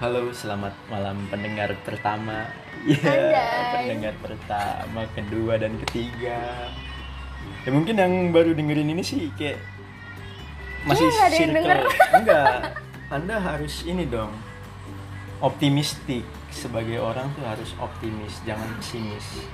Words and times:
Halo, 0.00 0.32
selamat 0.32 0.72
malam 0.88 1.28
pendengar 1.28 1.76
pertama. 1.84 2.48
Ya, 2.88 2.96
Anjay. 3.04 3.68
pendengar 3.84 4.16
pertama, 4.24 5.04
kedua 5.12 5.60
dan 5.60 5.76
ketiga. 5.84 6.40
Ya 7.60 7.68
mungkin 7.68 8.00
yang 8.00 8.32
baru 8.32 8.56
dengerin 8.56 8.96
ini 8.96 9.04
sih 9.04 9.28
kayak 9.36 9.60
masih 10.88 11.04
yang 11.36 11.52
denger. 11.52 11.84
Enggak. 12.16 12.80
Anda 13.12 13.44
harus 13.44 13.84
ini 13.84 14.08
dong. 14.08 14.32
Optimistik 15.44 16.24
sebagai 16.48 16.96
orang 16.96 17.28
tuh 17.36 17.44
harus 17.44 17.76
optimis, 17.76 18.40
jangan 18.48 18.72
pesimis. 18.80 19.44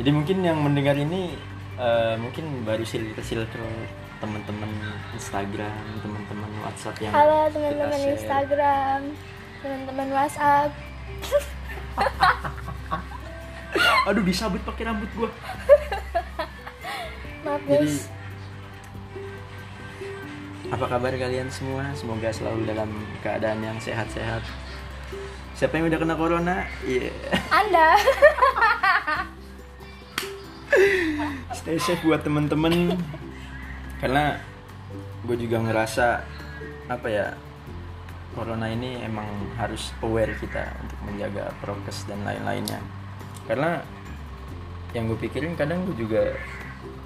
Jadi 0.00 0.16
mungkin 0.16 0.40
yang 0.40 0.64
mendengar 0.64 0.96
ini 0.96 1.36
eh, 1.76 2.16
mungkin 2.16 2.64
baru 2.64 2.88
filter-filter 2.88 3.68
teman-teman 4.20 4.68
Instagram, 5.16 5.84
teman-teman 6.04 6.50
WhatsApp 6.60 6.96
yang 7.00 7.12
Halo 7.16 7.48
teman-teman. 7.48 8.00
Instagram, 8.12 9.00
teman-teman 9.64 10.08
WhatsApp. 10.12 10.70
Aduh 14.08 14.24
disabut 14.24 14.60
pakai 14.60 14.92
rambut 14.92 15.08
gua. 15.16 15.30
Maaf 17.48 17.64
Jadi 17.64 18.20
apa 20.70 20.86
kabar 20.86 21.10
kalian 21.10 21.50
semua? 21.50 21.82
Semoga 21.98 22.30
selalu 22.30 22.62
dalam 22.62 22.86
keadaan 23.26 23.58
yang 23.58 23.74
sehat-sehat. 23.82 24.38
Siapa 25.58 25.82
yang 25.82 25.90
udah 25.90 25.98
kena 25.98 26.14
corona? 26.14 26.62
Iya. 26.86 27.10
Anda. 27.50 27.98
Stay 31.58 31.74
safe 31.82 31.98
buat 32.06 32.22
temen-temen. 32.22 32.94
Karena 34.00 34.40
gue 35.28 35.36
juga 35.36 35.60
ngerasa 35.60 36.24
apa 36.88 37.06
ya 37.06 37.26
corona 38.34 38.66
ini 38.72 39.04
emang 39.04 39.28
harus 39.60 39.92
aware 40.00 40.32
kita 40.40 40.72
untuk 40.80 40.98
menjaga 41.04 41.52
prokes 41.60 42.08
dan 42.08 42.24
lain-lainnya. 42.24 42.80
Karena 43.44 43.84
yang 44.96 45.06
gue 45.10 45.18
pikirin 45.20 45.54
kadang 45.54 45.86
gue 45.86 45.94
juga 45.94 46.34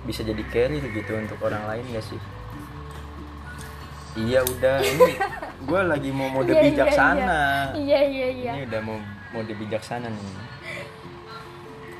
bisa 0.04 0.20
jadi 0.24 0.40
carrier 0.52 0.84
gitu 0.92 1.12
untuk 1.16 1.40
orang 1.42 1.64
lain 1.68 1.84
gak 1.92 2.04
sih? 2.04 2.20
Iya 4.14 4.46
udah 4.46 4.78
ini 4.78 5.12
gue 5.68 5.80
lagi 5.82 6.10
mau 6.14 6.30
mode 6.30 6.54
Iya, 6.54 6.60
iya, 6.60 6.66
bijaksana. 6.70 7.42
Iya 7.74 8.00
iya 8.06 8.28
iya. 8.30 8.52
Ini 8.54 8.62
udah 8.70 8.80
mau 8.84 8.98
mode 9.34 9.52
bijaksana 9.58 10.06
nih. 10.06 10.34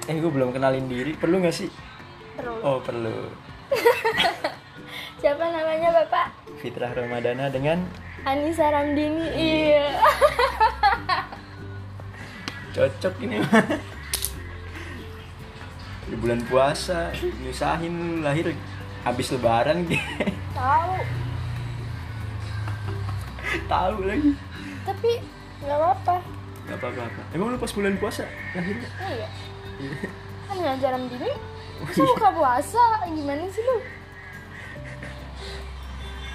Eh 0.05 0.17
gue 0.21 0.31
belum 0.31 0.53
kenalin 0.53 0.87
diri, 0.87 1.17
perlu 1.17 1.41
gak 1.43 1.57
sih? 1.57 1.73
Terus. 2.39 2.61
Oh 2.63 2.79
perlu. 2.85 3.33
Siapa 5.25 5.41
namanya 5.41 5.89
Bapak? 5.89 6.27
Fitrah 6.61 6.93
Ramadana 6.93 7.49
dengan 7.49 7.81
Anissa 8.29 8.69
Ramdini. 8.69 9.25
Iya. 9.33 9.89
cocok 12.75 13.15
ini 13.23 13.39
di 16.05 16.17
bulan 16.19 16.43
puasa 16.45 17.09
nyusahin 17.41 18.21
lahir 18.21 18.51
habis 19.01 19.31
lebaran 19.31 19.87
gitu 19.87 20.03
Tahu. 20.53 20.95
tahu 23.65 23.97
lagi 24.03 24.35
Tapi 24.85 25.11
nggak 25.63 25.73
apa-apa. 25.73 26.17
nggak 26.67 26.77
apa 26.77 26.87
apa 27.01 27.23
emang 27.31 27.55
lu 27.55 27.57
pas 27.57 27.73
bulan 27.73 27.95
puasa 27.97 28.29
lahirnya 28.53 28.89
Iya. 29.01 29.29
Kan 30.45 30.57
ngajar 30.61 30.91
Ramdini. 30.93 31.31
Masa 31.81 32.03
buka 32.05 32.29
puasa? 32.29 32.85
Gimana 33.07 33.49
sih 33.49 33.63
lu? 33.63 33.77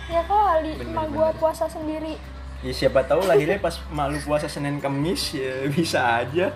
Ya 0.09 0.21
kali, 0.25 0.73
Bener, 0.73 1.05
emak 1.05 1.37
puasa 1.37 1.69
sendiri. 1.69 2.17
ya 2.59 2.73
siapa 2.75 3.05
tahu 3.07 3.23
lahirnya 3.23 3.55
pas 3.55 3.79
malu 3.87 4.19
puasa 4.19 4.51
senin 4.51 4.83
kemis 4.83 5.31
ya 5.31 5.63
bisa 5.71 6.19
aja 6.19 6.51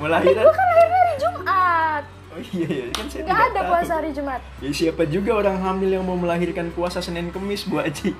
mau 0.00 0.08
lahiran 0.08 0.48
gua 0.48 0.54
kan 0.54 0.64
lahirnya 0.72 0.96
hari 0.96 1.14
Jumat. 1.20 2.02
oh 2.32 2.40
iya 2.40 2.66
iya 2.72 2.86
kan 2.88 3.04
saya 3.04 3.20
tidak 3.28 3.36
ada 3.36 3.60
tahu. 3.60 3.68
puasa 3.68 3.92
hari 4.00 4.10
Jumat. 4.16 4.40
ya 4.64 4.70
siapa 4.72 5.02
juga 5.04 5.30
orang 5.36 5.60
hamil 5.60 5.90
yang 5.92 6.04
mau 6.08 6.16
melahirkan 6.16 6.72
puasa 6.72 7.04
senin 7.04 7.28
kemis 7.28 7.68
bu 7.68 7.84
Aji 7.84 8.16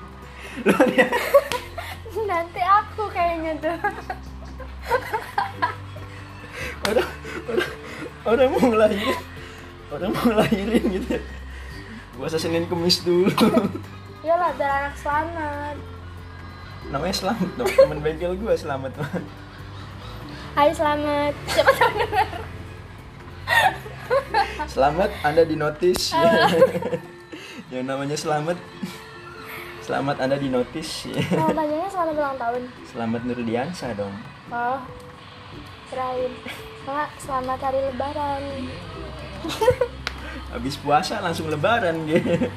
Nanti 2.25 2.61
aku 2.61 3.05
kayaknya 3.09 3.53
tuh. 3.59 3.77
orang 6.85 7.09
orang 7.49 7.69
orang 8.25 8.47
mau 8.51 8.61
ngelahirin 8.69 9.17
orang 9.89 10.09
mau 10.11 10.23
ngelahirin 10.27 10.83
gitu 10.91 11.07
ya. 11.17 11.21
Puasa 12.15 12.37
senin 12.37 12.65
kemis 12.65 13.01
dulu 13.01 13.29
Iyalah, 14.21 14.51
biar 14.53 14.71
anak 14.81 14.95
selamat. 14.97 15.75
namanya 16.87 17.15
selamat 17.15 17.49
dong 17.55 17.67
temen 17.67 17.99
bengkel 17.99 18.33
gue 18.33 18.53
selamat 18.53 18.91
Hai 20.55 20.71
selamat. 20.71 21.35
Siapa 21.45 21.71
tahu 21.73 21.91
dengar. 21.93 22.27
selamat 24.65 25.11
anda 25.21 25.43
di 25.43 25.55
notis 25.55 26.15
yang 27.73 27.83
namanya 27.83 28.15
selamat 28.15 28.55
selamat 29.81 30.15
anda 30.17 30.37
di 30.37 30.47
notis 30.47 31.11
Mau 31.29 31.51
tanyanya 31.51 31.89
selamat 31.89 32.15
ulang 32.15 32.37
tahun. 32.37 32.61
selamat 32.87 33.21
Nurdiansa 33.23 33.87
dong 33.93 34.15
Oh, 34.47 34.77
kirain. 35.89 36.31
Mak, 36.85 37.09
selamat 37.17 37.59
hari 37.59 37.79
lebaran. 37.83 38.43
habis 40.55 40.79
puasa 40.79 41.19
langsung 41.19 41.51
lebaran 41.51 42.07
gitu 42.07 42.47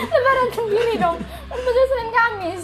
lebaran 0.00 0.48
sendiri 0.56 0.94
dong. 0.96 1.18
Puasa 1.50 1.82
Senin 1.92 2.08
Kamis. 2.14 2.62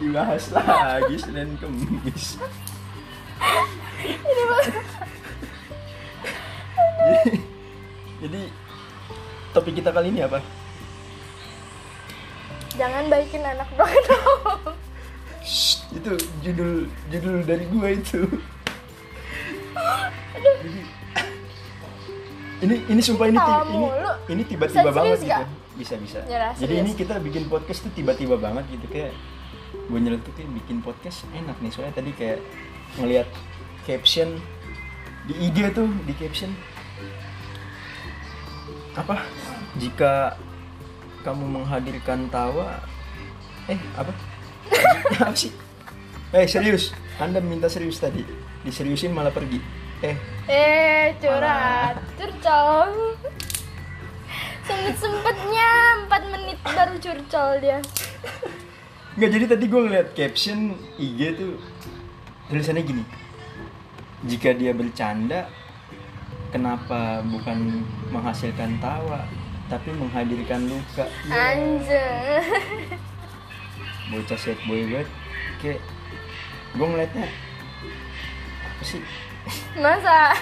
dibahas 0.00 0.44
lagi 0.56 1.16
senin 1.20 1.60
kemis 1.60 2.40
Ini 4.00 4.42
jadi, 7.00 7.32
jadi 8.24 8.42
topik 9.52 9.76
kita 9.76 9.92
kali 9.92 10.08
ini 10.08 10.24
apa 10.24 10.40
jangan 12.80 13.12
baikin 13.12 13.44
anak 13.44 13.68
dong. 13.76 13.92
Itu 15.90 16.12
judul 16.40 16.86
judul 17.10 17.36
dari 17.42 17.64
gua 17.68 17.88
itu. 17.90 18.20
Jadi, 20.60 20.80
ini 22.60 22.74
ini 22.86 23.00
sumpah 23.00 23.26
ini 23.26 23.38
ti- 23.38 23.42
Tawa 23.42 23.64
ini 23.66 23.86
ini 24.30 24.42
tiba-tiba 24.44 24.90
banget 24.92 25.18
gitu. 25.18 25.32
gak? 25.32 25.46
Bisa 25.74 25.94
bisa. 25.96 26.18
Yalah, 26.28 26.52
Jadi 26.54 26.74
ini 26.76 26.92
kita 26.92 27.16
bikin 27.18 27.48
podcast 27.48 27.80
tuh 27.82 27.92
tiba-tiba 27.96 28.36
banget 28.36 28.68
gitu 28.68 28.86
kayak 28.92 29.16
gue 29.70 29.98
nyeletukin 29.98 30.50
bikin 30.54 30.78
podcast 30.82 31.26
enak 31.32 31.54
nih 31.58 31.70
soalnya 31.70 31.94
tadi 31.94 32.10
kayak 32.14 32.38
ngelihat 32.94 33.26
caption 33.82 34.38
di 35.26 35.34
IG 35.40 35.74
tuh 35.74 35.86
di 36.06 36.14
caption 36.14 36.50
apa 38.94 39.22
jika 39.78 40.34
kamu 41.22 41.62
menghadirkan 41.62 42.26
tawa 42.28 42.82
eh 43.66 43.78
apa 43.94 44.10
apa 45.22 45.34
sih 45.38 45.54
eh 46.32 46.46
serius 46.46 46.94
anda 47.16 47.40
minta 47.40 47.66
serius 47.66 47.98
tadi 47.98 48.22
diseriusin 48.62 49.10
malah 49.10 49.30
pergi 49.30 49.58
eh 50.00 50.16
Eh, 50.46 51.14
curhat. 51.20 51.94
Curcol. 52.16 53.14
Sempet-sempetnya 54.60 55.70
4 56.06 56.32
menit 56.32 56.58
baru 56.64 56.94
curcol 56.96 57.50
dia. 57.60 57.78
nggak 59.12 59.30
jadi 59.30 59.44
tadi 59.48 59.64
gue 59.66 59.80
ngeliat 59.80 60.08
caption 60.12 60.58
IG 60.96 61.20
tuh 61.34 61.58
tulisannya 62.46 62.82
gini 62.82 63.04
jika 64.22 64.54
dia 64.54 64.70
bercanda 64.70 65.50
kenapa 66.48 67.20
bukan 67.22 67.82
menghasilkan 68.08 68.78
tawa 68.78 69.26
tapi 69.66 69.90
menghadirkan 69.92 70.62
luka 70.64 71.04
Ya, 71.26 71.36
Anjir. 71.52 72.42
bocah 74.08 74.38
set 74.38 74.58
boy 74.64 74.86
banget 74.88 75.08
kayak 75.58 75.80
gue 76.74 76.86
ngeliatnya 76.86 77.26
apa 78.66 78.82
sih 78.86 79.02
Masa? 79.74 80.36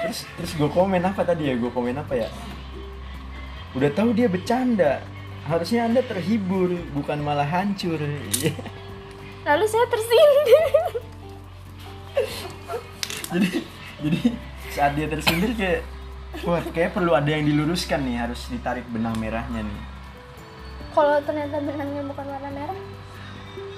terus 0.00 0.24
terus 0.38 0.52
gue 0.56 0.70
komen 0.70 1.02
apa 1.04 1.20
tadi 1.26 1.50
ya 1.50 1.54
gue 1.58 1.68
komen 1.68 1.98
apa 1.98 2.14
ya 2.16 2.28
udah 3.76 3.90
tahu 3.92 4.10
dia 4.16 4.26
bercanda 4.26 5.04
harusnya 5.46 5.86
anda 5.86 6.02
terhibur 6.04 6.74
bukan 6.92 7.18
malah 7.22 7.46
hancur. 7.48 7.98
Lalu 9.46 9.64
saya 9.66 9.86
tersindir. 9.88 10.64
jadi 13.30 13.50
jadi 14.02 14.20
saat 14.74 14.92
dia 14.98 15.06
tersindir 15.06 15.54
kayak 15.54 15.80
wah 16.42 16.60
kayak 16.74 16.92
perlu 16.92 17.14
ada 17.14 17.30
yang 17.30 17.46
diluruskan 17.46 18.02
nih 18.02 18.18
harus 18.18 18.50
ditarik 18.50 18.84
benang 18.90 19.14
merahnya 19.16 19.62
nih 19.62 19.80
Kalau 20.90 21.22
ternyata 21.22 21.62
benangnya 21.62 22.02
bukan 22.02 22.26
warna 22.26 22.50
merah, 22.50 22.78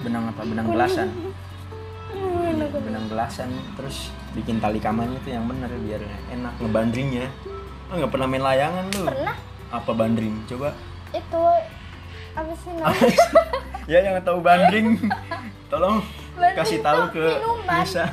benang 0.03 0.29
apa 0.29 0.41
benang 0.43 0.67
gelasan 0.69 1.09
benang 2.85 3.05
gelasan 3.09 3.49
terus 3.79 4.11
bikin 4.37 4.59
tali 4.59 4.77
kamarnya 4.77 5.17
itu 5.23 5.29
yang 5.33 5.47
bener 5.49 5.71
biar 5.81 6.03
enak 6.29 6.53
ngebandringnya 6.61 7.31
Oh, 7.93 8.01
nggak 8.01 8.09
pernah 8.09 8.25
main 8.25 8.41
layangan 8.41 8.89
lu? 8.89 9.05
Pernah. 9.05 9.37
Apa 9.69 9.91
bandring? 9.93 10.33
Coba. 10.49 10.73
Itu 11.13 11.41
apa 12.33 12.51
sih 12.57 12.73
namanya? 12.73 13.13
ya 13.85 13.99
yang 14.01 14.17
tahu 14.25 14.41
bandring, 14.41 14.97
tolong 15.69 16.01
Bandring 16.33 16.57
kasih 16.57 16.81
tahu 16.81 17.13
ke 17.13 17.21
minuman. 17.37 17.85
Nisa. 17.85 18.09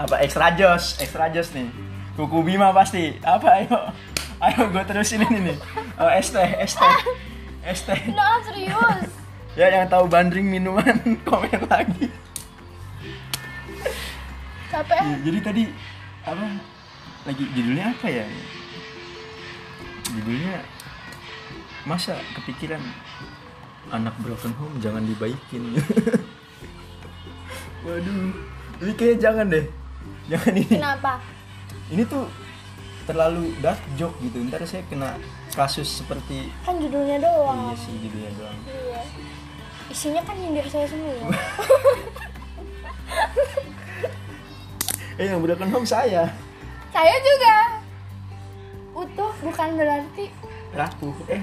Apa 0.00 0.24
extra 0.24 0.48
jos? 0.56 0.96
Extra 0.96 1.28
jos 1.28 1.52
nih. 1.52 1.68
Kuku 2.16 2.40
Bima 2.40 2.72
pasti. 2.72 3.20
Apa 3.20 3.60
ayo? 3.60 3.92
Ayo 4.40 4.72
gue 4.72 4.84
terusin 4.88 5.20
ini 5.20 5.52
nih. 5.52 5.56
Oh, 6.00 6.08
teh. 6.08 6.48
Es 6.64 6.72
teh. 7.84 8.00
Nah, 8.16 8.40
serius. 8.48 9.25
Ya 9.56 9.72
yang 9.72 9.88
tahu 9.88 10.04
bandring 10.06 10.46
minuman 10.46 11.00
komen 11.28 11.64
lagi. 11.66 12.12
Capek. 14.68 15.00
Iya, 15.00 15.16
jadi 15.24 15.38
tadi 15.40 15.62
apa 16.26 16.44
lagi 17.24 17.42
judulnya 17.48 17.90
apa 17.90 18.06
ya 18.06 18.24
judulnya 20.08 20.62
masa 21.82 22.18
kepikiran 22.34 22.82
anak 23.88 24.14
broken 24.18 24.52
home 24.54 24.76
jangan 24.76 25.02
dibaikin 25.02 25.70
waduh 27.86 28.34
ini 28.80 28.92
kayak 28.92 29.18
jangan 29.18 29.46
deh 29.46 29.66
jangan 30.26 30.52
ini 30.52 30.68
Kenapa? 30.68 31.22
ini 31.88 32.02
tuh 32.04 32.28
terlalu 33.06 33.54
dark 33.56 33.78
joke 33.94 34.18
gitu 34.18 34.42
ntar 34.44 34.66
saya 34.66 34.82
kena 34.84 35.16
kasus 35.54 36.02
seperti 36.02 36.50
Kan 36.62 36.76
judulnya 36.76 37.16
iya 37.16 37.22
doang. 37.22 37.72
sih 37.76 37.96
judulnya 37.96 38.30
doang 38.34 38.58
Iya. 38.66 39.00
Isinya 39.96 40.20
kan 40.28 40.36
nyindir 40.36 40.68
saya 40.68 40.84
semua. 40.84 41.32
eh 45.16 45.24
yang 45.24 45.40
broken 45.40 45.72
home 45.72 45.88
saya. 45.88 46.28
Saya 46.92 47.16
juga. 47.24 47.80
Utuh 48.92 49.32
bukan 49.40 49.68
berarti. 49.80 50.28
Rapuh. 50.76 51.16
Eh. 51.32 51.40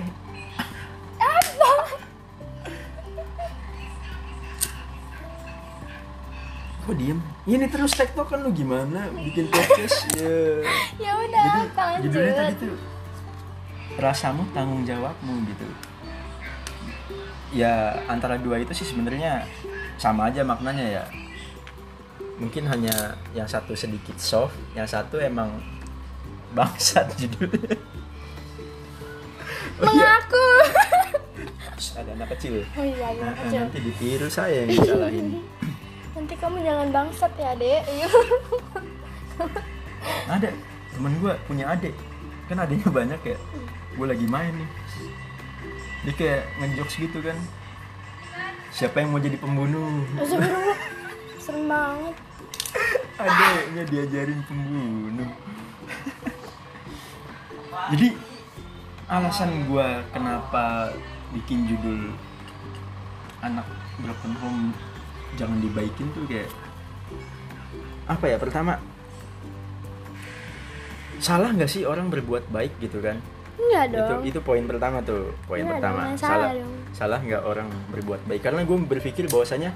Apa? 1.17 1.71
kok 6.83 6.99
diem? 6.99 7.17
Ini 7.49 7.65
terus 7.73 7.97
tektok 7.97 8.27
kan 8.29 8.45
lu 8.45 8.53
gimana? 8.53 9.09
Bikin 9.17 9.49
podcast 9.49 10.03
ya 10.19 10.61
Ya 10.99 11.11
udah, 11.15 11.63
jadi 11.71 12.03
judulnya 12.05 12.33
tadi 12.35 12.53
tuh 12.59 12.75
rasamu 13.93 14.43
tanggung 14.51 14.83
jawabmu 14.83 15.47
gitu 15.47 15.63
ya 17.53 18.01
antara 18.09 18.35
dua 18.41 18.57
itu 18.59 18.73
sih 18.73 18.83
sebenarnya 18.89 19.45
sama 20.01 20.27
aja 20.33 20.41
maknanya 20.41 20.85
ya 21.01 21.03
mungkin 22.41 22.65
hanya 22.65 23.13
yang 23.37 23.45
satu 23.45 23.77
sedikit 23.77 24.17
soft 24.17 24.57
yang 24.73 24.89
satu 24.89 25.21
emang 25.21 25.53
bangsat 26.57 27.13
judulnya 27.17 27.77
oh, 29.81 29.89
iya. 29.89 30.21
Mengaku. 30.21 30.47
Ada 31.93 32.09
anak 32.17 32.29
kecil 32.37 32.61
Oh 32.73 32.85
iya, 32.85 33.09
iya, 33.13 33.25
Nah, 33.25 33.33
kecil. 33.37 33.59
nanti 33.65 33.77
ditiru 33.85 34.27
saya 34.29 34.65
yang 34.65 34.69
disalahin 34.73 35.27
Nanti 36.17 36.33
kamu 36.37 36.57
jangan 36.61 36.87
bangsat 36.93 37.33
ya, 37.37 37.51
Dek. 37.57 37.81
ada 40.29 40.49
temen 40.93 41.13
gue 41.17 41.33
punya 41.49 41.65
adik 41.73 41.95
kan 42.45 42.59
adiknya 42.61 42.89
banyak 42.93 43.21
ya 43.33 43.37
gue 43.97 44.05
lagi 44.05 44.25
main 44.29 44.53
nih 44.53 44.69
dia 46.03 46.13
kayak 46.13 46.41
ngejokes 46.59 46.95
gitu 46.99 47.19
kan 47.23 47.37
siapa 48.73 49.05
yang 49.05 49.13
mau 49.13 49.21
jadi 49.21 49.37
pembunuh 49.37 50.03
Astagfirullah. 50.17 50.79
Serem 51.37 51.63
banget. 51.69 52.15
adiknya 53.23 53.83
diajarin 53.87 54.41
pembunuh 54.49 55.29
jadi 57.93 58.07
alasan 59.07 59.69
gue 59.69 59.87
kenapa 60.09 60.95
bikin 61.37 61.69
judul 61.69 62.17
anak 63.45 63.67
broken 64.01 64.33
home 64.41 64.61
jangan 65.37 65.59
dibaikin 65.61 66.09
tuh 66.17 66.25
kayak 66.25 66.49
apa 68.09 68.25
ya 68.27 68.37
pertama 68.41 68.81
salah 71.23 71.53
nggak 71.53 71.71
sih 71.71 71.87
orang 71.87 72.11
berbuat 72.11 72.49
baik 72.51 72.75
gitu 72.83 72.99
kan 72.99 73.21
Enggak 73.53 73.83
itu 73.85 73.97
dong. 74.01 74.21
itu 74.25 74.39
poin 74.41 74.63
pertama 74.65 74.97
tuh 75.05 75.29
poin 75.45 75.61
Iya 75.61 75.77
pertama. 75.77 76.01
dong, 76.09 76.17
salah 76.17 76.33
salah 76.33 76.51
dong. 76.57 76.73
salah 76.93 77.19
nggak 77.21 77.43
orang 77.45 77.67
berbuat 77.93 78.21
baik? 78.25 78.41
Karena 78.41 78.61
gue 78.65 78.77
berpikir 78.89 79.25
bahwasanya 79.29 79.71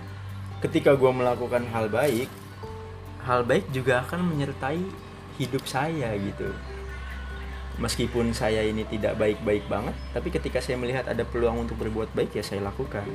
ketika 0.65 0.97
gue 0.97 1.11
melakukan 1.13 1.63
hal 1.69 1.85
baik 1.87 2.29
hal 3.27 3.45
baik 3.45 3.69
juga 3.69 4.01
akan 4.07 4.33
menyertai 4.33 4.81
hidup 5.37 5.63
saya 5.69 6.15
gitu. 6.17 6.49
Meskipun 7.77 8.33
saya 8.33 8.65
ini 8.65 8.81
tidak 8.89 9.21
baik-baik 9.21 9.69
banget 9.69 9.93
tapi 10.09 10.33
ketika 10.33 10.57
saya 10.57 10.81
melihat 10.81 11.05
ada 11.05 11.21
peluang 11.21 11.61
untuk 11.61 11.77
berbuat 11.77 12.09
baik 12.17 12.33
ya 12.33 12.41
saya 12.41 12.65
lakukan. 12.65 13.05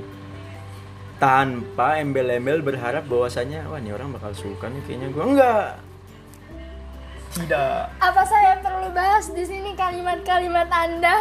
Tanpa 1.19 1.99
embel-embel 2.03 2.63
berharap 2.63 3.07
bahwasanya 3.07 3.67
wah 3.67 3.79
ini 3.79 3.91
orang 3.91 4.15
bakal 4.15 4.31
suka 4.35 4.71
nih 4.71 4.83
kayaknya 4.87 5.09
gue 5.11 5.25
enggak 5.25 5.67
tidak. 7.33 7.89
Apa 7.97 8.23
saya 8.29 8.61
perlu 8.61 8.93
bahas 8.93 9.33
di 9.33 9.45
sini 9.45 9.73
kalimat-kalimat 9.73 10.69
Anda? 10.69 11.17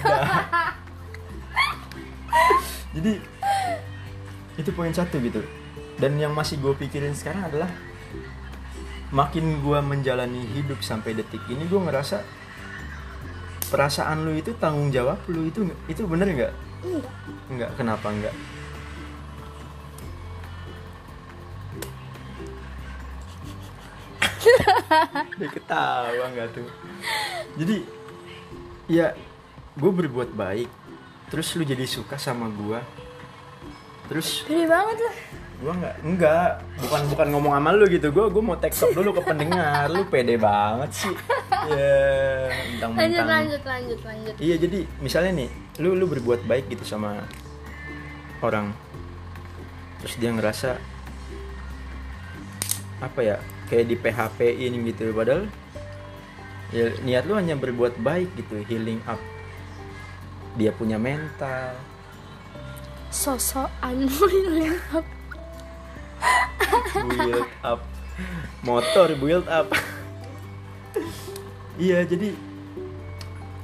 tidak. 0.00 0.22
Jadi 2.96 3.12
itu 4.56 4.70
poin 4.72 4.92
satu 4.92 5.20
gitu. 5.20 5.44
Dan 6.00 6.16
yang 6.16 6.32
masih 6.32 6.56
gue 6.58 6.72
pikirin 6.80 7.12
sekarang 7.12 7.52
adalah 7.52 7.70
makin 9.12 9.60
gue 9.60 9.78
menjalani 9.84 10.48
hidup 10.56 10.80
sampai 10.80 11.12
detik 11.12 11.44
ini 11.50 11.68
gue 11.68 11.80
ngerasa 11.80 12.24
perasaan 13.68 14.24
lu 14.24 14.32
itu 14.40 14.56
tanggung 14.56 14.88
jawab 14.88 15.20
lu. 15.28 15.44
Itu 15.46 15.68
itu 15.84 16.02
bener 16.08 16.32
nggak? 16.32 16.52
Enggak. 16.80 17.12
nggak. 17.52 17.70
Kenapa 17.76 18.08
nggak 18.08 18.59
dia 24.40 25.48
ketawa 25.54 26.24
nggak 26.32 26.48
tuh 26.56 26.68
jadi 27.60 27.76
ya 28.90 29.06
gue 29.78 29.90
berbuat 29.92 30.34
baik 30.34 30.70
terus 31.30 31.54
lu 31.54 31.62
jadi 31.62 31.86
suka 31.86 32.18
sama 32.18 32.50
gue 32.50 32.80
terus 34.10 34.42
Gede 34.42 34.66
banget 34.66 34.98
lah. 35.06 35.16
gue 35.60 35.72
nggak 35.76 35.96
nggak 36.02 36.50
bukan 36.82 37.00
bukan 37.14 37.26
ngomong 37.36 37.52
sama 37.54 37.70
lu 37.70 37.86
gitu 37.86 38.08
gue 38.10 38.26
gue 38.32 38.42
mau 38.42 38.58
tekstok 38.58 38.90
dulu 38.96 39.14
ke 39.14 39.22
pendengar 39.22 39.86
lu 39.92 40.02
pede 40.10 40.34
banget 40.34 40.90
sih 40.90 41.14
ya 41.70 41.94
Lanjut, 42.50 42.66
mentang-mentang 42.74 43.28
lanjut, 43.28 43.62
lanjut, 43.62 44.00
lanjut. 44.02 44.34
Iya 44.40 44.56
jadi 44.56 44.78
misalnya 45.04 45.44
nih, 45.44 45.50
lu 45.84 45.92
lu 45.92 46.08
berbuat 46.08 46.48
baik 46.48 46.72
gitu 46.72 46.82
sama 46.88 47.22
orang, 48.40 48.72
terus 50.00 50.16
dia 50.16 50.32
ngerasa 50.32 50.80
apa 53.00 53.20
ya 53.20 53.36
kayak 53.70 53.86
di 53.86 53.96
PHP 53.96 54.38
ini 54.66 54.90
gitu, 54.90 55.14
padahal 55.14 55.46
ya 56.74 56.90
niat 57.06 57.24
lu 57.30 57.38
hanya 57.38 57.54
berbuat 57.54 58.02
baik 58.02 58.34
gitu, 58.34 58.60
healing 58.66 58.98
up. 59.06 59.22
Dia 60.58 60.74
punya 60.74 60.98
mental, 60.98 61.78
Sosokan 63.10 64.06
build 64.06 64.78
up. 64.94 65.06
build 67.10 67.50
up. 67.66 67.80
Motor 68.62 69.18
build 69.18 69.46
up. 69.50 69.66
iya 71.80 72.06
jadi 72.06 72.36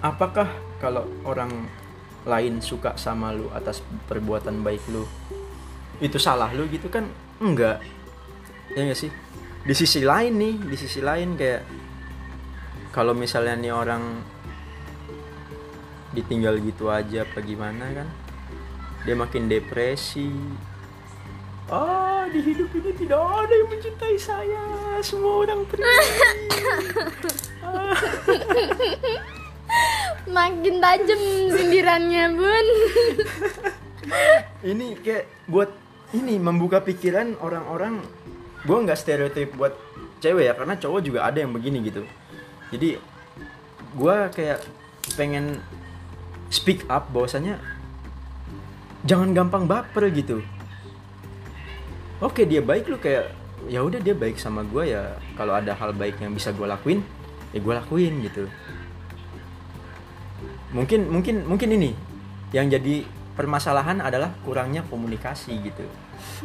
apakah 0.02 0.50
kalau 0.82 1.06
orang 1.22 1.70
lain 2.26 2.58
suka 2.58 2.98
sama 2.98 3.30
lu 3.30 3.46
atas 3.54 3.86
perbuatan 4.10 4.66
baik 4.66 4.82
lu 4.90 5.06
itu 6.02 6.18
salah 6.18 6.50
lu 6.50 6.66
gitu 6.66 6.90
kan? 6.90 7.06
Enggak. 7.38 7.78
Ya 8.74 8.82
enggak 8.82 8.98
sih 8.98 9.10
di 9.66 9.74
sisi 9.74 10.06
lain 10.06 10.32
nih 10.38 10.54
di 10.62 10.76
sisi 10.78 11.02
lain 11.02 11.34
kayak 11.34 11.62
kalau 12.94 13.12
misalnya 13.12 13.58
nih 13.58 13.74
orang 13.74 14.22
ditinggal 16.14 16.56
gitu 16.62 16.88
aja 16.88 17.26
apa 17.26 17.42
gimana 17.42 17.90
kan 17.92 18.08
dia 19.02 19.18
makin 19.18 19.50
depresi 19.50 20.30
ah 21.66 22.30
di 22.30 22.40
hidup 22.40 22.70
ini 22.78 22.94
tidak 22.94 23.20
ada 23.20 23.52
yang 23.52 23.68
mencintai 23.68 24.16
saya 24.16 24.62
semua 25.02 25.44
orang 25.44 25.66
pergi 25.66 25.84
Ah. 27.66 27.98
Makin 30.26 30.78
tajam 30.78 31.20
sindirannya, 31.50 32.24
Bun. 32.38 32.66
ini 34.70 34.94
kayak 35.02 35.26
buat 35.50 35.70
ini 36.14 36.38
membuka 36.38 36.78
pikiran 36.78 37.34
orang-orang 37.42 38.06
gue 38.66 38.78
nggak 38.82 38.98
stereotip 38.98 39.54
buat 39.54 39.72
cewek 40.18 40.50
ya 40.50 40.54
karena 40.58 40.74
cowok 40.74 41.00
juga 41.00 41.22
ada 41.22 41.38
yang 41.38 41.54
begini 41.54 41.86
gitu. 41.86 42.02
Jadi 42.74 42.98
gue 43.96 44.16
kayak 44.34 44.60
pengen 45.14 45.62
speak 46.50 46.82
up 46.90 47.08
bahwasanya 47.14 47.62
jangan 49.06 49.30
gampang 49.30 49.70
baper 49.70 50.10
gitu. 50.10 50.42
Oke 52.18 52.42
dia 52.42 52.58
baik 52.58 52.90
lu 52.90 52.98
kayak 52.98 53.30
ya 53.70 53.86
udah 53.86 54.02
dia 54.02 54.18
baik 54.18 54.42
sama 54.42 54.66
gue 54.66 54.90
ya. 54.90 55.14
Kalau 55.38 55.54
ada 55.54 55.70
hal 55.78 55.94
baik 55.94 56.18
yang 56.18 56.34
bisa 56.34 56.50
gue 56.50 56.66
lakuin 56.66 57.06
ya 57.54 57.62
gue 57.62 57.74
lakuin 57.78 58.14
gitu. 58.26 58.50
Mungkin 60.74 61.06
mungkin 61.06 61.46
mungkin 61.46 61.70
ini 61.70 61.94
yang 62.50 62.66
jadi 62.66 63.06
permasalahan 63.36 64.00
adalah 64.00 64.32
kurangnya 64.42 64.80
komunikasi 64.88 65.60
gitu 65.60 65.84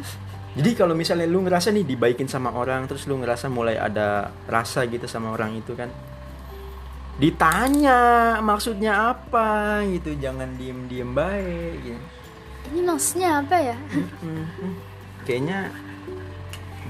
jadi 0.52 0.70
kalau 0.76 0.92
misalnya 0.92 1.28
lu 1.28 1.44
ngerasa 1.44 1.72
nih 1.72 1.84
dibaikin 1.84 2.28
sama 2.28 2.52
orang 2.52 2.84
terus 2.84 3.08
lu 3.08 3.16
ngerasa 3.20 3.48
mulai 3.48 3.80
ada 3.80 4.32
rasa 4.44 4.84
gitu 4.84 5.08
sama 5.08 5.32
orang 5.32 5.56
itu 5.56 5.72
kan 5.72 5.88
ditanya 7.16 8.36
maksudnya 8.40 9.12
apa 9.12 9.80
gitu 9.88 10.16
jangan 10.16 10.56
diem 10.56 10.88
diem 10.88 11.12
baik 11.12 11.76
gitu. 11.84 12.00
Ini 12.72 12.80
maksudnya 12.88 13.44
apa 13.44 13.56
ya? 13.60 13.76
Kayaknya 15.28 15.68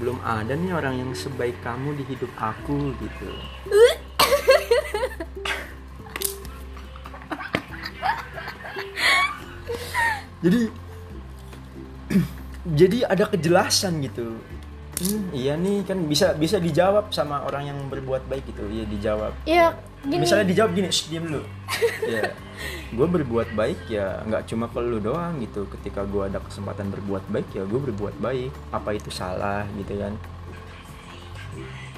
belum 0.03 0.19
ada 0.25 0.57
nih 0.57 0.73
orang 0.73 0.97
yang 0.99 1.13
sebaik 1.13 1.53
kamu 1.61 1.93
di 1.95 2.03
hidup 2.09 2.33
aku 2.35 2.91
gitu 2.97 3.29
jadi 10.43 10.67
jadi 12.63 13.11
ada 13.11 13.27
kejelasan 13.27 13.99
gitu. 14.03 14.39
Hmm, 14.93 15.33
iya 15.33 15.57
nih 15.57 15.83
kan 15.83 15.99
bisa 16.05 16.37
bisa 16.37 16.61
dijawab 16.61 17.09
sama 17.09 17.43
orang 17.43 17.67
yang 17.73 17.79
berbuat 17.89 18.29
baik 18.29 18.45
gitu. 18.53 18.63
Iya 18.71 18.85
dijawab. 18.87 19.33
Ya 19.43 19.75
gini. 20.05 20.21
misalnya 20.23 20.45
dijawab 20.47 20.71
gini 20.77 20.87
"Shh, 20.93 21.09
diem 21.09 21.25
dulu 21.25 21.43
ya 22.13 22.29
gue 22.93 23.07
berbuat 23.07 23.57
baik 23.57 23.89
ya 23.89 24.21
nggak 24.29 24.45
cuma 24.53 24.69
ke 24.69 24.79
lu 24.79 25.01
doang 25.01 25.41
gitu. 25.41 25.65
Ketika 25.65 26.05
gue 26.05 26.29
ada 26.29 26.39
kesempatan 26.39 26.93
berbuat 26.93 27.25
baik 27.27 27.49
ya 27.51 27.65
gue 27.65 27.79
berbuat 27.89 28.21
baik. 28.21 28.51
Apa 28.69 28.95
itu 28.95 29.09
salah? 29.09 29.65
Gitu 29.75 29.97
kan. 29.97 30.13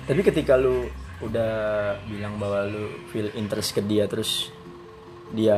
Tapi 0.08 0.22
ketika 0.24 0.56
lu 0.56 0.88
udah 1.20 1.54
bilang 2.08 2.40
bahwa 2.40 2.68
lu 2.68 2.92
feel 3.12 3.28
interest 3.36 3.76
ke 3.76 3.84
dia 3.84 4.08
terus 4.08 4.52
dia 5.36 5.58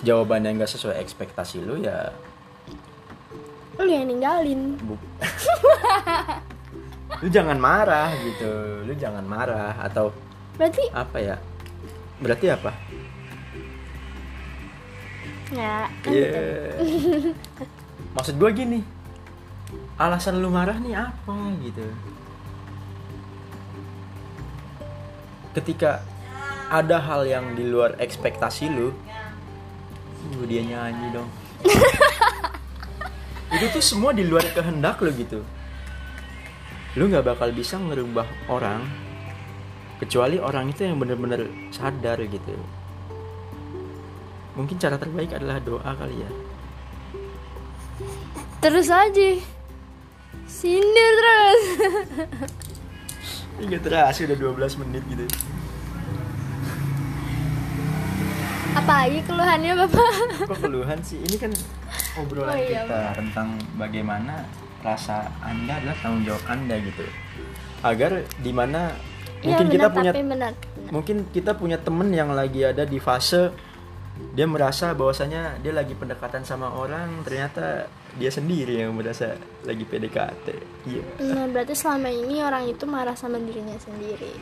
jawabannya 0.00 0.54
nggak 0.54 0.68
sesuai 0.68 0.98
ekspektasi 0.98 1.60
lu 1.60 1.78
ya 1.78 2.12
lu 3.78 3.86
yang 3.86 4.04
ninggalin. 4.04 4.74
bu- 4.76 4.98
lu 7.22 7.28
jangan 7.28 7.56
marah 7.56 8.10
gitu 8.16 8.82
lu 8.82 8.92
jangan 8.92 9.22
marah 9.22 9.78
atau 9.80 10.10
Berarti 10.58 10.90
apa 10.90 11.18
ya 11.18 11.36
berarti 12.18 12.46
apa 12.50 12.70
ya 15.48 15.86
kan 16.02 16.10
Iya. 16.10 16.26
gitu. 16.26 16.42
maksud 18.18 18.34
gue 18.34 18.50
gini 18.52 18.80
alasan 19.94 20.38
lu 20.38 20.50
marah 20.50 20.76
nih 20.76 20.94
apa 20.94 21.34
gitu 21.62 21.86
ketika 25.54 26.02
ada 26.68 27.00
hal 27.00 27.24
yang 27.24 27.54
di 27.54 27.64
luar 27.64 27.96
ekspektasi 27.96 28.68
lu 28.68 28.92
uh, 30.18 30.44
dia 30.46 30.62
nyanyi 30.62 31.06
dong. 31.14 31.28
Itu 33.54 33.66
tuh 33.72 33.84
semua 33.84 34.10
di 34.12 34.26
luar 34.26 34.44
kehendak 34.52 35.00
lu 35.00 35.10
gitu. 35.16 35.40
Lu 36.98 37.08
nggak 37.08 37.24
bakal 37.24 37.54
bisa 37.54 37.78
ngerubah 37.78 38.26
orang 38.50 38.84
kecuali 39.98 40.38
orang 40.38 40.70
itu 40.70 40.86
yang 40.86 40.98
bener-bener 41.00 41.50
sadar 41.74 42.22
gitu. 42.22 42.54
Mungkin 44.54 44.78
cara 44.78 44.98
terbaik 44.98 45.34
adalah 45.34 45.58
doa 45.62 45.90
kali 45.94 46.22
ya. 46.22 46.30
Terus 48.62 48.90
aja. 48.90 49.30
Sindir 50.46 51.12
terus. 51.18 51.62
Ini 53.58 53.74
gak 53.74 53.82
terasa 53.90 54.22
udah 54.22 54.38
12 54.38 54.80
menit 54.86 55.02
gitu 55.10 55.26
Apa 58.74 58.92
lagi 59.04 59.20
keluhannya 59.24 59.72
Bapak? 59.76 60.04
Kok 60.46 60.58
keluhan 60.60 60.98
sih? 61.00 61.18
Ini 61.20 61.36
kan 61.38 61.52
obrolan 62.16 62.52
Oh 62.52 62.58
iya, 62.58 62.82
kita 62.84 63.00
tentang 63.14 63.48
bagaimana 63.74 64.44
rasa 64.80 65.28
Anda 65.40 65.78
adalah 65.78 65.96
tanggung 65.98 66.24
jawab 66.24 66.44
Anda 66.46 66.74
gitu 66.78 67.04
Agar 67.80 68.10
di 68.38 68.52
mana 68.52 68.92
Iya 69.38 69.54
mungkin 69.54 69.66
kita 69.70 69.86
benar, 69.86 69.94
punya 69.94 70.10
tapi 70.10 70.24
benar. 70.26 70.52
mungkin 70.90 71.16
kita 71.30 71.52
punya 71.54 71.78
temen 71.78 72.10
yang 72.10 72.34
lagi 72.34 72.66
ada 72.66 72.82
di 72.82 72.98
fase 72.98 73.54
dia 74.34 74.50
merasa 74.50 74.90
bahwasanya 74.90 75.62
dia 75.62 75.70
lagi 75.70 75.94
pendekatan 75.94 76.42
sama 76.42 76.74
orang 76.74 77.22
ternyata 77.22 77.86
dia 78.18 78.34
sendiri 78.34 78.82
yang 78.82 78.90
merasa 78.90 79.38
lagi 79.62 79.86
PDKT 79.86 80.46
iya 80.90 81.02
Nah, 81.22 81.46
berarti 81.46 81.70
selama 81.70 82.10
ini 82.10 82.42
orang 82.42 82.66
itu 82.66 82.82
marah 82.82 83.14
sama 83.14 83.38
dirinya 83.38 83.78
sendiri. 83.78 84.34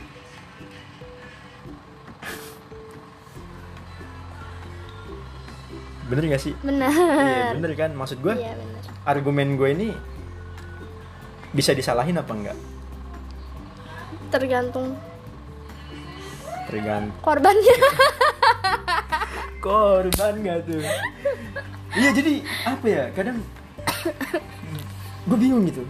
Bener 6.07 6.23
gak 6.31 6.43
sih? 6.43 6.53
Benar. 6.63 6.91
iya 6.91 7.45
bener 7.55 7.71
kan? 7.75 7.91
Maksud 7.91 8.23
gue 8.23 8.33
Iya, 8.35 8.55
argumen 9.03 9.59
gue 9.59 9.69
ini 9.75 9.89
bisa 11.51 11.75
disalahin 11.75 12.19
apa 12.19 12.31
enggak? 12.31 12.57
Tergantung. 14.31 14.95
Tergantung. 16.67 17.23
Korbannya. 17.23 17.77
korban 19.65 20.33
gak 20.43 20.59
tuh? 20.67 20.83
Iya 21.95 22.09
jadi 22.15 22.33
apa 22.67 22.85
ya? 22.87 23.03
Kadang 23.15 23.37
gue 25.27 25.37
bingung 25.39 25.63
gitu. 25.67 25.83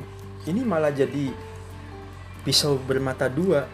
Ini 0.47 0.61
malah 0.65 0.93
jadi 0.93 1.33
pisau 2.45 2.77
bermata 2.77 3.29
dua. 3.29 3.65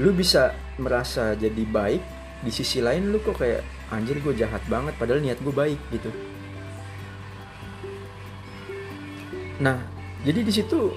Lu 0.00 0.16
bisa 0.16 0.56
merasa 0.80 1.36
jadi 1.36 1.64
baik 1.68 2.02
di 2.40 2.48
sisi 2.48 2.80
lain 2.80 3.12
lu 3.12 3.20
kok 3.20 3.36
kayak 3.36 3.60
anjir 3.90 4.16
gue 4.22 4.34
jahat 4.38 4.62
banget 4.70 4.94
padahal 4.96 5.22
niat 5.22 5.38
gue 5.42 5.54
baik 5.54 5.80
gitu. 5.90 6.10
Nah 9.58 9.82
jadi 10.22 10.40
di 10.46 10.52
situ 10.54 10.94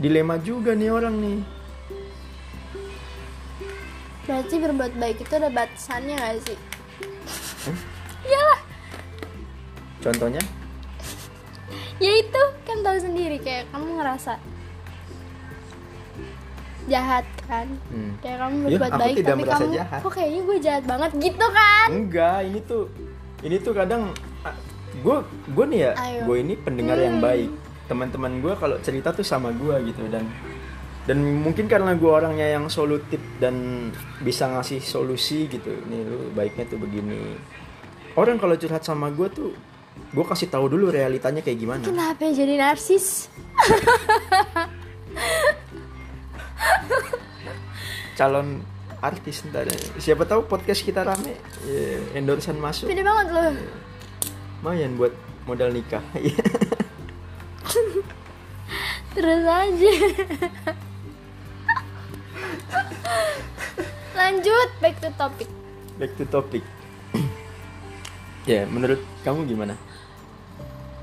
dilema 0.00 0.40
juga 0.40 0.72
nih 0.72 0.90
orang 0.90 1.14
nih. 1.20 1.38
Berarti 4.26 4.54
berbuat 4.58 4.94
baik 4.96 5.26
itu 5.26 5.32
ada 5.36 5.50
batasannya 5.50 6.14
gak 6.16 6.38
sih? 6.46 6.58
contohnya? 10.00 10.42
Ya 12.00 12.12
itu 12.16 12.42
kan 12.64 12.80
tahu 12.80 12.98
sendiri 12.98 13.36
kayak 13.38 13.68
kamu 13.70 14.00
ngerasa 14.00 14.40
jahat 16.88 17.28
kan 17.50 17.66
Hmm. 17.90 18.14
kayak 18.18 18.38
kamu 18.38 18.54
Ya, 18.54 18.62
berbuat 18.70 18.86
aku 18.86 19.00
baik 19.00 19.14
tidak 19.16 19.28
tapi 19.28 19.42
kamu 19.44 19.66
jahat. 19.74 20.00
kok 20.00 20.12
kayaknya 20.12 20.40
gue 20.40 20.56
jahat 20.60 20.84
banget 20.86 21.10
gitu 21.18 21.46
kan 21.50 21.88
Enggak, 21.90 22.38
ini 22.44 22.60
tuh 22.62 22.82
ini 23.40 23.56
tuh 23.58 23.72
kadang 23.72 24.02
gue 24.92 25.16
gue 25.48 25.64
nih 25.66 25.80
ya, 25.80 25.92
gue 26.20 26.36
ini 26.36 26.54
pendengar 26.56 26.96
yang 26.96 27.18
baik. 27.18 27.50
Teman-teman 27.86 28.38
gue 28.38 28.52
kalau 28.54 28.76
cerita 28.78 29.10
tuh 29.10 29.22
sama 29.22 29.50
gue 29.50 29.74
gitu 29.84 30.06
dan 30.06 30.26
dan 31.02 31.18
mungkin 31.40 31.64
karena 31.64 31.92
gue 31.92 32.06
orangnya 32.06 32.46
yang 32.50 32.68
solutif 32.68 33.18
dan 33.36 33.88
bisa 34.20 34.46
ngasih 34.46 34.78
solusi 34.78 35.46
gitu. 35.46 35.72
Nih 35.84 36.02
lu 36.02 36.30
baiknya 36.30 36.66
tuh 36.66 36.76
begini. 36.76 37.34
Orang 38.12 38.36
kalau 38.36 38.54
curhat 38.54 38.82
sama 38.82 39.08
gue 39.08 39.26
tuh 39.28 39.50
gue 40.08 40.24
kasih 40.24 40.48
tahu 40.48 40.66
dulu 40.66 40.88
realitanya 40.88 41.38
kayak 41.38 41.58
gimana. 41.58 41.82
kenapa 41.82 42.24
jadi 42.26 42.56
narsis 42.56 43.26
Calon 48.20 48.60
artis 49.00 49.48
ntar. 49.48 49.64
Siapa 49.96 50.28
tahu 50.28 50.44
podcast 50.44 50.84
kita 50.84 51.00
rame. 51.00 51.40
Ya, 51.64 52.20
endorsean 52.20 52.60
masuk. 52.60 52.92
Beda 52.92 53.00
banget 53.00 53.32
loh. 53.32 53.56
Lumayan 54.60 54.92
buat 55.00 55.16
modal 55.48 55.72
nikah. 55.72 56.04
Terus 59.16 59.40
aja. 59.48 59.92
Lanjut 64.20 64.68
back 64.84 65.00
to 65.00 65.08
topic. 65.16 65.48
Back 65.96 66.12
to 66.20 66.28
topic. 66.28 66.60
Ya 68.44 68.68
menurut 68.68 69.00
kamu 69.24 69.48
gimana? 69.48 69.80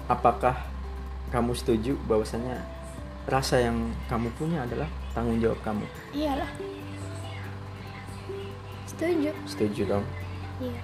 Apakah 0.06 0.70
kamu 1.34 1.58
setuju 1.58 1.98
bahwasanya 2.06 2.62
rasa 3.26 3.58
yang 3.58 3.90
kamu 4.06 4.30
punya 4.38 4.70
adalah 4.70 4.86
tanggung 5.18 5.42
jawab 5.42 5.58
kamu? 5.66 5.82
Iyalah 6.14 6.77
setuju. 8.98 9.30
Setuju 9.46 9.82
dong. 9.86 10.06
Iya. 10.58 10.82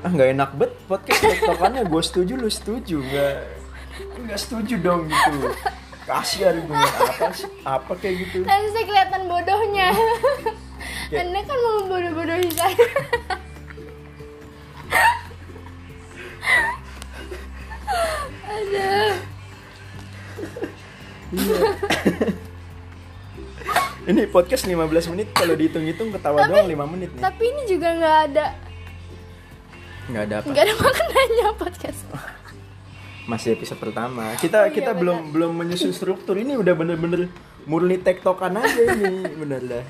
Ah 0.00 0.10
nggak 0.12 0.28
enak 0.36 0.50
bet 0.56 0.72
podcast 0.84 1.20
tektokannya. 1.24 1.82
Gue 1.88 2.02
setuju 2.04 2.32
lu 2.36 2.48
setuju. 2.52 2.96
Nggak 3.00 3.34
nggak 4.28 4.38
setuju 4.38 4.74
dong 4.80 5.08
gitu. 5.08 5.48
Kasih 6.04 6.52
argumen 6.52 6.80
apa 6.80 7.32
sih? 7.32 7.48
Apa 7.64 7.92
kayak 7.96 8.14
gitu? 8.28 8.44
Nanti 8.44 8.68
saya 8.72 8.84
kelihatan 8.84 9.22
bodohnya. 9.28 9.88
Ya. 11.10 11.26
anda 11.26 11.42
kan 11.42 11.58
mau 11.58 11.90
bodoh-bodohi 11.90 12.48
saya 12.54 12.78
ini 24.10 24.26
podcast 24.26 24.64
15 24.64 24.82
menit 25.08 25.28
kalau 25.30 25.54
dihitung-hitung 25.54 26.10
ketawa 26.10 26.42
Tapi- 26.42 26.50
doang 26.52 26.68
5 26.68 26.86
menit 26.88 27.10
nih. 27.12 27.22
Tapi 27.22 27.42
ini 27.44 27.62
juga 27.64 27.88
nggak 27.92 28.18
ada 28.26 28.46
Nggak 30.06 30.22
ada 30.22 30.34
apa. 30.36 30.46
nggak 30.48 30.64
ada 30.64 30.74
maknanya 30.76 31.46
podcast. 31.54 32.00
Masih 33.24 33.54
episode 33.54 33.78
pertama. 33.78 34.34
Kita 34.36 34.58
Oh, 34.58 34.66
iya, 34.66 34.74
kita 34.74 34.90
benar. 34.90 34.98
belum 34.98 35.18
belum 35.30 35.52
menyusun 35.54 35.92
struktur. 35.92 36.34
Ini 36.34 36.58
udah 36.58 36.74
bener-bener 36.74 37.30
murni 37.62 37.96
tektokan 37.96 38.56
aja 38.56 38.82
ini, 38.90 39.22
bener 39.38 39.62
dah. 39.62 39.84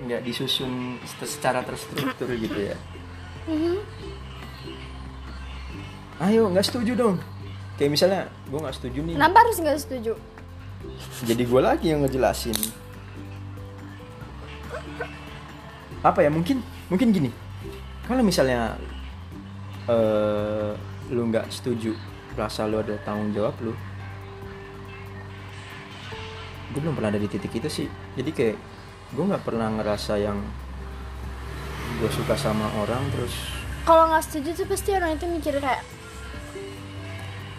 Nggak 0.00 0.20
disusun 0.22 0.96
secara 1.20 1.60
terstruktur 1.60 2.24
gitu 2.30 2.56
ya. 2.64 2.76
Mhm. 3.44 3.76
Ayo, 6.22 6.48
nggak 6.48 6.64
setuju 6.64 6.94
dong. 6.94 7.16
Kayak 7.74 7.90
misalnya, 7.90 8.20
gue 8.46 8.56
nggak 8.56 8.76
setuju 8.76 8.98
nih. 9.02 9.14
Kenapa 9.18 9.36
harus 9.42 9.56
nggak 9.58 9.78
setuju? 9.78 10.12
Jadi 11.24 11.42
gue 11.46 11.60
lagi 11.62 11.86
yang 11.92 12.04
ngejelasin. 12.04 12.56
Apa 16.04 16.20
ya? 16.20 16.30
Mungkin 16.30 16.60
mungkin 16.92 17.08
gini. 17.14 17.30
Kalau 18.04 18.20
misalnya 18.20 18.76
eh 19.88 20.72
lu 21.08 21.28
nggak 21.28 21.48
setuju, 21.48 21.96
rasa 22.36 22.68
lu 22.68 22.80
ada 22.80 22.96
tanggung 23.04 23.32
jawab 23.32 23.56
lu. 23.64 23.72
Gue 26.74 26.80
belum 26.82 26.98
pernah 26.98 27.14
ada 27.14 27.20
di 27.22 27.28
titik 27.30 27.54
itu 27.54 27.68
sih. 27.70 27.88
Jadi 28.18 28.30
kayak 28.34 28.56
gue 29.14 29.24
nggak 29.24 29.44
pernah 29.46 29.70
ngerasa 29.70 30.18
yang 30.18 30.42
gue 32.02 32.10
suka 32.10 32.34
sama 32.34 32.66
orang 32.82 33.06
terus 33.14 33.30
Kalau 33.86 34.10
nggak 34.10 34.24
setuju 34.26 34.50
tuh 34.58 34.66
pasti 34.66 34.90
orang 34.96 35.14
itu 35.14 35.28
mikir 35.28 35.60
kayak 35.60 35.84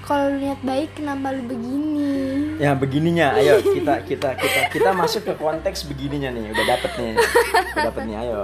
kalau 0.05 0.29
lu 0.29 0.38
niat 0.38 0.62
baik 0.62 0.89
kenapa 1.01 1.33
lu 1.33 1.41
begini? 1.50 2.13
ya 2.62 2.71
begininya. 2.77 3.35
Ayo 3.35 3.59
kita 3.59 4.05
kita 4.05 4.29
kita 4.38 4.59
kita 4.69 4.89
masuk 4.93 5.25
ke 5.25 5.33
konteks 5.35 5.89
begininya 5.89 6.29
nih. 6.29 6.53
Udah 6.53 6.65
dapet 6.77 6.91
nih. 6.95 7.13
Udah 7.17 7.83
dapet 7.89 8.01
nih 8.05 8.15
ayo. 8.21 8.41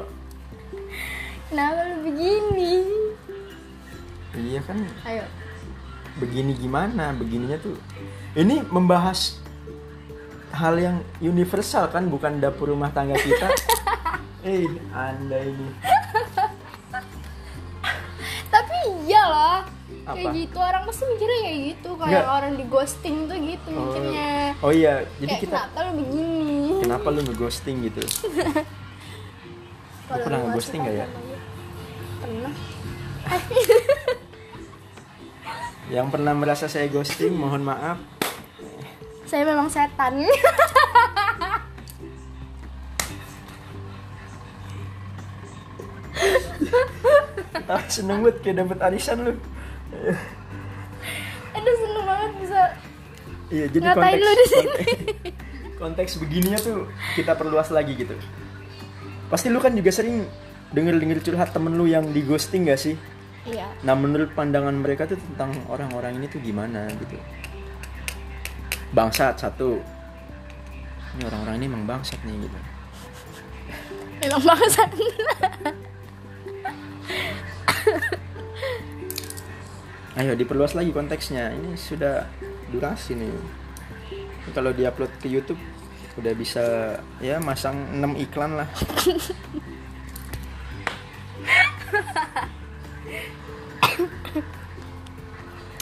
Kenapa 1.54 1.80
lu 1.86 1.96
begini? 2.10 2.74
iya 4.32 4.60
kan? 4.64 4.78
Ayo. 5.06 5.24
begini 6.20 6.52
gimana? 6.58 7.16
Begininya 7.16 7.56
tuh. 7.62 7.78
Ini 8.36 8.68
membahas 8.68 9.40
hal 10.52 10.76
yang 10.76 10.98
universal 11.24 11.88
kan 11.88 12.12
bukan 12.12 12.42
dapur 12.44 12.74
rumah 12.74 12.92
tangga 12.92 13.16
kita. 13.22 13.48
Eh 14.42 14.66
anda 14.90 15.38
ini 15.38 15.70
Tapi 18.50 18.78
iyalah. 19.06 19.81
Apa? 20.02 20.18
Kayak 20.18 20.34
gitu 20.34 20.58
orang 20.58 20.82
pasti 20.90 21.04
mikirnya 21.06 21.40
kayak 21.46 21.60
gitu 21.62 21.90
kayak 21.94 22.26
orang 22.26 22.58
di 22.58 22.66
ghosting 22.66 23.30
tuh 23.30 23.38
gitu 23.38 23.70
mikirnya. 23.70 24.58
oh 24.66 24.74
iya 24.74 25.06
jadi 25.22 25.30
kayak 25.30 25.42
kita 25.46 25.58
kenapa 25.62 25.78
lu 25.86 25.92
begini? 26.02 26.82
kenapa 26.82 27.08
lu 27.14 27.20
ngeghosting 27.22 27.76
gitu 27.86 28.02
pernah 30.10 30.18
lu 30.18 30.26
nggak 30.26 30.42
ngeghosting 30.50 30.82
nggak 30.82 30.96
ya? 30.98 31.08
Pernah. 32.18 32.54
yang 35.94 36.10
pernah 36.10 36.34
merasa 36.34 36.66
saya 36.66 36.90
ghosting 36.90 37.38
mohon 37.38 37.62
maaf 37.62 38.02
Saya 39.30 39.48
memang 39.48 39.72
setan. 39.72 40.20
seneng 47.92 48.24
banget 48.24 48.36
kayak 48.40 48.56
dapet 48.64 48.80
arisan 48.80 49.18
lu 49.28 49.34
Aduh 51.58 51.76
seneng 51.78 52.06
banget 52.08 52.32
bisa 52.42 52.62
iya 53.52 53.66
jadi 53.68 53.84
Ngatain 53.84 54.00
konteks 54.00 54.22
lu 54.24 54.32
di 54.32 54.46
sini. 54.48 54.72
konteks, 54.72 55.78
konteks 55.82 56.12
begininya 56.22 56.60
tuh 56.62 56.78
kita 57.20 57.36
perluas 57.36 57.70
lagi 57.70 57.94
gitu 58.00 58.16
pasti 59.28 59.48
lu 59.48 59.60
kan 59.60 59.76
juga 59.76 59.92
sering 59.92 60.28
denger 60.72 60.96
denger 61.00 61.20
curhat 61.24 61.52
temen 61.52 61.76
lu 61.76 61.88
yang 61.88 62.08
di 62.12 62.24
ghosting 62.24 62.68
gak 62.68 62.80
sih 62.80 62.96
Iya. 63.42 63.66
Nah 63.82 63.98
menurut 63.98 64.38
pandangan 64.38 64.78
mereka 64.78 65.10
tuh 65.10 65.18
tentang 65.18 65.50
orang-orang 65.66 66.22
ini 66.22 66.30
tuh 66.30 66.38
gimana 66.46 66.86
gitu 66.94 67.18
Bangsat 68.94 69.42
satu 69.42 69.82
Ini 71.18 71.26
orang-orang 71.26 71.56
ini 71.58 71.66
emang 71.66 71.84
bangsat 71.90 72.22
nih 72.22 72.38
gitu 72.38 72.58
Memang 74.22 74.46
bangsat. 74.46 74.90
Ayo 80.20 80.36
diperluas 80.36 80.76
lagi 80.76 80.92
konteksnya. 80.92 81.56
Ini 81.56 81.80
sudah 81.80 82.28
durasi 82.72 83.16
nih. 83.16 83.32
Kalau 84.52 84.76
diupload 84.76 85.12
ke 85.22 85.32
Youtube 85.32 85.62
Udah 86.20 86.34
bisa 86.36 86.64
ya 87.24 87.40
masang 87.40 87.88
6 87.96 88.20
iklan 88.20 88.60
lah. 88.60 88.68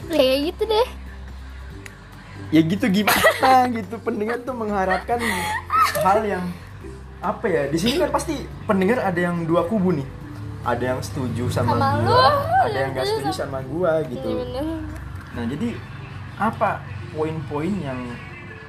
Kayak 0.10 0.38
gitu 0.54 0.64
deh. 0.70 0.88
Ya 2.50 2.62
gitu 2.66 2.86
gimana? 2.90 3.70
Gitu. 3.78 3.96
Pendengar 4.02 4.42
tuh 4.42 4.58
mengharapkan 4.58 5.22
hal 6.02 6.26
yang 6.26 6.46
Apa 7.20 7.52
ya? 7.52 7.68
Di 7.68 7.76
sini 7.76 8.00
kan 8.00 8.16
pasti 8.16 8.48
pendengar 8.64 9.04
ada 9.04 9.20
yang 9.20 9.44
dua 9.44 9.68
kubu 9.68 9.92
nih 9.92 10.08
ada 10.64 10.84
yang 10.84 11.02
setuju 11.02 11.48
sama, 11.48 11.76
Sama 11.76 11.90
gua, 12.04 12.26
ada 12.68 12.78
yang 12.78 12.92
gak 12.92 13.08
setuju 13.08 13.32
sama 13.32 13.60
gua 13.64 14.04
gitu. 14.08 14.28
Iya 14.28 14.44
bener. 14.44 14.66
Nah 15.36 15.44
jadi 15.48 15.70
apa 16.40 16.84
poin-poin 17.16 17.74
yang 17.80 18.00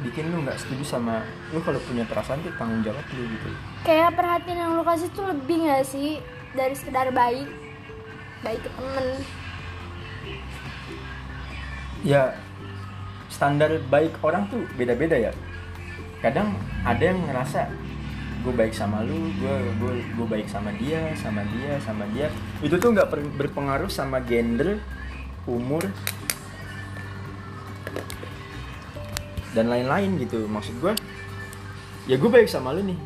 bikin 0.00 0.32
lu 0.32 0.40
nggak 0.42 0.56
setuju 0.56 0.96
sama 0.96 1.20
lu 1.52 1.60
kalau 1.60 1.76
punya 1.84 2.08
perasaan 2.08 2.40
tuh 2.40 2.52
tanggung 2.56 2.80
jawab 2.80 3.04
lu 3.12 3.22
gitu? 3.26 3.50
Kayak 3.84 4.16
perhatian 4.16 4.58
yang 4.58 4.72
lu 4.78 4.82
kasih 4.86 5.08
tuh 5.12 5.28
lebih 5.28 5.68
gak 5.68 5.84
sih 5.84 6.22
dari 6.56 6.74
sekedar 6.74 7.12
baik 7.12 7.46
baik 8.40 8.60
ke 8.64 8.70
temen 8.72 9.06
Ya 12.00 12.32
standar 13.28 13.76
baik 13.92 14.16
orang 14.24 14.48
tuh 14.48 14.64
beda-beda 14.74 15.20
ya. 15.20 15.32
Kadang 16.24 16.56
ada 16.80 17.00
yang 17.00 17.20
ngerasa 17.28 17.68
gue 18.40 18.54
baik 18.54 18.72
sama 18.72 19.04
lu, 19.04 19.30
gue 19.36 19.54
gue 19.80 19.94
gue 20.16 20.26
baik 20.26 20.48
sama 20.48 20.72
dia, 20.80 21.12
sama 21.16 21.44
dia, 21.52 21.76
sama 21.84 22.04
dia. 22.12 22.32
Itu 22.64 22.80
tuh 22.80 22.96
nggak 22.96 23.08
berpengaruh 23.36 23.92
sama 23.92 24.20
gender, 24.24 24.80
umur, 25.44 25.84
dan 29.52 29.68
lain-lain 29.68 30.16
gitu. 30.20 30.48
Maksud 30.48 30.80
gue, 30.80 30.92
ya 32.08 32.16
gue 32.16 32.30
baik 32.30 32.48
sama 32.48 32.72
lu 32.72 32.84
nih. 32.84 32.98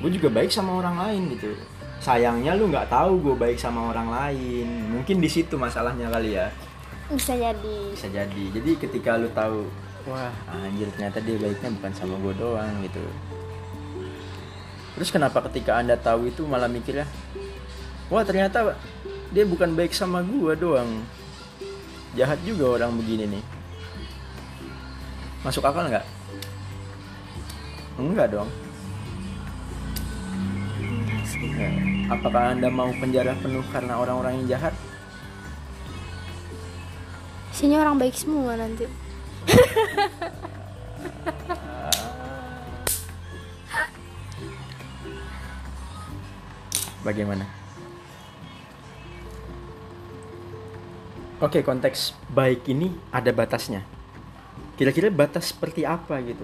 Gue 0.00 0.10
juga 0.14 0.28
baik 0.28 0.52
sama 0.52 0.76
orang 0.78 0.96
lain 1.00 1.34
gitu. 1.34 1.50
Sayangnya 2.00 2.54
lu 2.54 2.70
nggak 2.70 2.92
tahu 2.92 3.18
gue 3.18 3.34
baik 3.34 3.58
sama 3.58 3.90
orang 3.90 4.12
lain. 4.12 4.68
Mungkin 4.94 5.18
di 5.18 5.26
situ 5.26 5.58
masalahnya 5.58 6.06
kali 6.12 6.38
ya 6.38 6.52
bisa 7.06 7.38
jadi 7.38 7.78
bisa 7.94 8.08
jadi 8.10 8.42
jadi 8.50 8.70
ketika 8.82 9.14
lu 9.14 9.30
tahu 9.30 9.70
wah 10.10 10.34
anjir 10.50 10.90
ternyata 10.90 11.22
dia 11.22 11.38
baiknya 11.38 11.70
bukan 11.78 11.92
sama 11.94 12.18
gue 12.18 12.34
doang 12.34 12.74
gitu 12.82 13.04
terus 14.96 15.12
kenapa 15.12 15.44
ketika 15.52 15.76
anda 15.76 15.94
tahu 15.94 16.32
itu 16.32 16.42
malah 16.48 16.66
mikirnya 16.66 17.04
wah 18.08 18.24
ternyata 18.24 18.74
dia 19.34 19.44
bukan 19.46 19.74
baik 19.74 19.90
sama 19.90 20.22
gue 20.22 20.54
doang. 20.54 21.02
Jahat 22.14 22.40
juga 22.46 22.78
orang 22.78 22.94
begini 22.96 23.36
nih. 23.36 23.44
Masuk 25.42 25.66
akal 25.66 25.90
nggak? 25.90 26.06
Enggak 28.00 28.32
dong. 28.32 28.48
Ya, 31.56 31.68
apakah 32.12 32.56
anda 32.56 32.68
mau 32.68 32.88
penjara 32.96 33.36
penuh 33.40 33.64
karena 33.72 34.00
orang-orang 34.00 34.40
yang 34.40 34.56
jahat? 34.56 34.74
Isinya 37.52 37.84
orang 37.84 37.96
baik 37.96 38.12
semua 38.12 38.52
nanti 38.52 38.84
Bagaimana? 47.06 47.46
Oke, 51.38 51.62
konteks 51.62 52.18
baik 52.34 52.66
ini 52.66 52.90
ada 53.14 53.30
batasnya. 53.30 53.86
Kira-kira 54.74 55.06
batas 55.14 55.54
seperti 55.54 55.86
apa 55.86 56.18
gitu? 56.26 56.42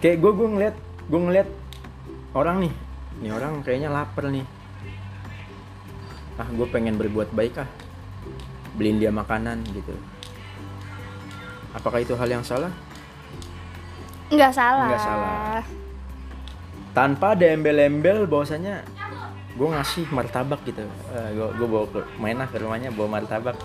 Kayak 0.00 0.24
gue 0.24 0.32
gue 0.32 0.48
ngeliat 0.48 0.76
gue 1.12 1.20
ngeliat 1.20 1.48
orang 2.32 2.64
nih, 2.64 2.74
nih 3.20 3.30
orang 3.36 3.60
kayaknya 3.60 3.92
lapar 3.92 4.32
nih. 4.32 4.46
Ah, 6.40 6.48
gue 6.48 6.64
pengen 6.72 6.96
berbuat 6.96 7.36
baik 7.36 7.60
ah, 7.60 7.68
beliin 8.80 8.96
dia 8.96 9.12
makanan 9.12 9.60
gitu. 9.76 9.92
Apakah 11.76 12.00
itu 12.00 12.16
hal 12.16 12.32
yang 12.32 12.46
salah? 12.46 12.72
nggak 14.30 14.54
salah 14.54 14.86
Nggak 14.86 15.02
salah. 15.02 15.62
Tanpa 16.90 17.38
ada 17.38 17.46
embel-embel 17.46 18.26
bahwasanya 18.26 18.82
gue 19.54 19.68
ngasih 19.68 20.08
martabak 20.10 20.62
gitu. 20.66 20.86
Gue 21.34 21.48
gue 21.54 21.68
bawa 21.68 21.86
ke 21.90 22.00
main 22.18 22.36
lah 22.38 22.48
ke 22.50 22.58
rumahnya 22.58 22.90
bawa 22.90 23.20
martabak. 23.20 23.58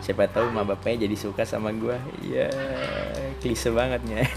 Siapa 0.00 0.26
tahu 0.26 0.50
ma 0.50 0.64
bapaknya 0.66 1.06
jadi 1.06 1.14
suka 1.14 1.46
sama 1.46 1.70
gue 1.70 1.94
iya 2.26 2.50
klise 3.38 3.70
bangetnya 3.70 4.26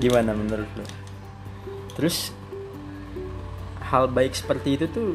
gimana 0.00 0.32
menurut 0.32 0.66
lo 0.74 0.84
terus 1.94 2.32
hal 3.92 4.08
baik 4.08 4.32
seperti 4.34 4.80
itu 4.80 4.86
tuh 4.88 5.12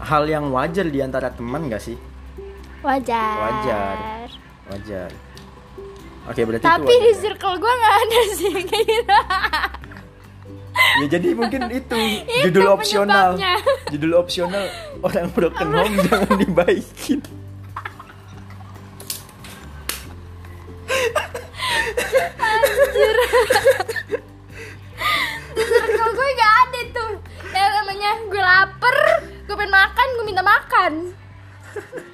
hal 0.00 0.24
yang 0.30 0.50
wajar 0.54 0.88
di 0.88 1.00
antara 1.00 1.32
teman 1.32 1.68
gak 1.72 1.80
sih? 1.80 1.96
Wajar. 2.84 3.36
Wajar. 3.40 4.28
wajar 4.68 5.10
oke 6.24 6.40
berarti 6.44 6.64
tapi 6.64 6.88
itu 6.88 6.94
di 6.94 7.10
wajar. 7.12 7.20
circle 7.20 7.54
gue 7.60 7.72
nggak 7.80 7.96
ada 8.02 8.20
sih 8.38 8.52
kayak 8.64 8.86
gitu 8.88 9.18
ya 10.74 11.06
jadi 11.06 11.28
mungkin 11.38 11.60
itu 11.70 11.98
Itu 12.26 12.50
judul 12.50 12.66
opsional. 12.74 13.38
Judul 13.94 14.12
opsional 14.18 14.66
orang 15.06 15.30
broken 15.30 15.70
home 15.70 15.94
jangan 16.02 16.34
dibaikin. 16.34 17.22
Circle 25.54 26.10
gue 26.10 26.28
nggak 26.34 26.52
ada 26.66 26.80
tuh. 26.90 27.12
Yang 27.54 27.72
namanya 27.78 28.10
gue 28.26 28.42
lapar 28.42 28.96
gue 29.46 29.54
pengen 29.54 29.72
makan 29.72 30.06
gue 30.18 30.24
minta 30.26 30.42
makan. 30.42 30.92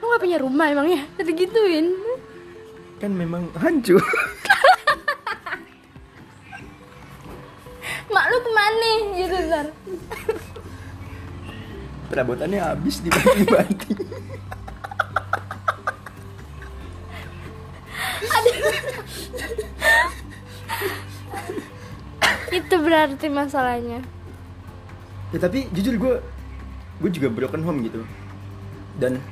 Lu 0.00 0.04
gak 0.08 0.20
punya 0.24 0.38
rumah 0.40 0.66
emangnya 0.72 1.04
tadi 1.16 1.32
gituin 1.36 1.92
kan 3.00 3.10
memang 3.16 3.48
hancur. 3.56 4.04
Mak 8.12 8.24
lu 8.28 8.38
ke 8.44 8.50
mana? 8.52 8.90
Gitu 9.16 9.36
ntar 9.48 9.66
perabotannya 12.10 12.58
habis 12.58 12.98
dibanting-banting 13.06 14.02
itu 22.50 22.74
berarti 22.82 23.30
masalahnya. 23.30 24.02
Ya 25.30 25.38
tapi 25.38 25.70
jujur 25.70 25.94
gue 25.94 26.14
gue 26.98 27.10
juga 27.14 27.30
broken 27.30 27.62
home 27.62 27.86
gitu. 27.86 28.02
Dan 28.98 29.22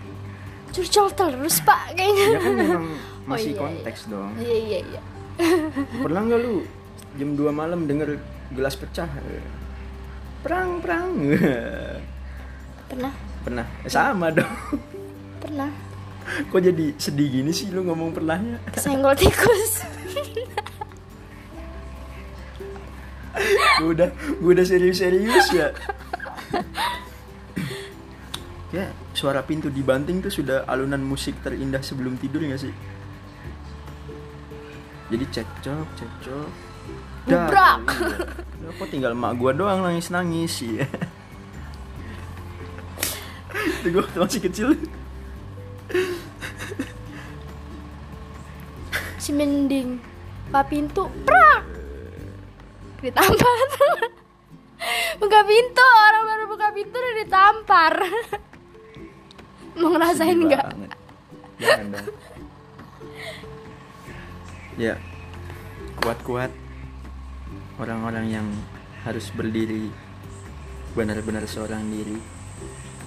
curcol 0.70 1.11
terus 1.11 1.59
pak 1.66 1.98
kayaknya. 1.98 2.26
Ya 2.31 2.38
kan 2.38 2.54
memang 2.54 2.85
Oh, 3.28 3.36
masih 3.36 3.52
iya, 3.52 3.60
konteks 3.60 4.08
dong. 4.08 4.32
Iya 4.40 4.56
iya 4.56 4.78
iya. 4.88 5.00
Pernah 6.08 6.20
nggak 6.24 6.40
lu 6.40 6.64
jam 7.20 7.36
2 7.36 7.52
malam 7.52 7.84
denger 7.84 8.16
gelas 8.56 8.72
pecah? 8.72 9.04
Perang 10.40 10.80
perang 10.80 11.12
pernah. 12.88 13.12
Pernah. 13.44 13.66
Eh, 13.84 13.92
sama 13.92 14.32
dong. 14.32 14.48
Pernah. 15.44 15.68
Kok 16.48 16.60
jadi 16.72 16.96
sedih 16.96 17.28
gini 17.28 17.52
sih 17.52 17.68
lu 17.68 17.84
ngomong 17.84 18.16
pernahnya? 18.16 18.64
Kesenggol 18.72 19.12
tikus. 19.12 19.84
Gue 23.76 23.92
udah 23.92 24.08
gue 24.40 24.50
udah 24.56 24.64
serius-serius 24.64 25.52
ya. 25.52 25.68
Ya 28.68 28.92
suara 29.16 29.40
pintu 29.48 29.72
dibanting 29.72 30.20
tuh 30.20 30.28
sudah 30.28 30.68
alunan 30.68 31.00
musik 31.00 31.40
terindah 31.40 31.80
sebelum 31.80 32.20
tidur 32.20 32.44
gak 32.44 32.60
sih 32.60 32.72
jadi 35.09 35.25
cekcok 35.33 35.87
cekcok. 35.97 36.51
Gebrak. 37.29 37.81
iya. 38.64 38.68
kok 38.73 38.88
tinggal 38.88 39.12
emak 39.12 39.37
gua 39.37 39.53
doang 39.53 39.85
nangis 39.85 40.09
nangis 40.09 40.64
ya 40.64 40.88
itu 43.79 43.87
gue 43.94 44.03
waktu 44.03 44.18
masih 44.18 44.40
kecil. 44.42 44.68
Si 49.18 49.31
mending 49.33 50.03
buka 50.49 50.62
pintu 50.66 51.03
prak. 51.25 51.62
Ditampar. 53.01 53.57
Buka 55.18 55.40
pintu 55.42 55.83
orang 55.83 56.23
baru 56.27 56.44
buka 56.51 56.68
pintu 56.71 56.97
udah 56.99 57.14
ditampar. 57.23 57.94
Mau 59.79 59.94
ngerasain 59.94 60.38
nggak? 60.38 60.66
jangan 61.59 61.87
dong 61.90 62.07
ya. 64.78 64.94
Kuat-kuat. 65.98 66.54
Orang-orang 67.82 68.26
yang 68.30 68.46
harus 69.02 69.28
berdiri. 69.34 69.90
Benar-benar 70.94 71.44
seorang 71.50 71.82
diri. 71.90 72.18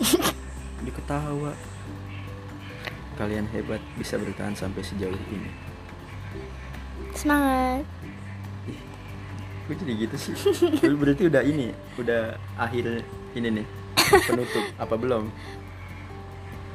Diketawa 0.85 1.71
kalian 3.21 3.45
hebat 3.53 3.77
bisa 4.01 4.17
bertahan 4.17 4.57
sampai 4.57 4.81
sejauh 4.81 5.13
ini. 5.29 5.51
Semangat. 7.13 7.85
Gue 9.69 9.75
jadi 9.77 9.93
gitu 10.09 10.15
sih? 10.17 10.33
Lu 10.89 10.97
berarti 10.97 11.29
udah 11.29 11.45
ini 11.45 11.69
udah 12.01 12.33
akhir 12.57 13.05
ini 13.37 13.61
nih. 13.61 13.67
Penutup 14.27 14.65
apa 14.81 14.95
belum 14.97 15.29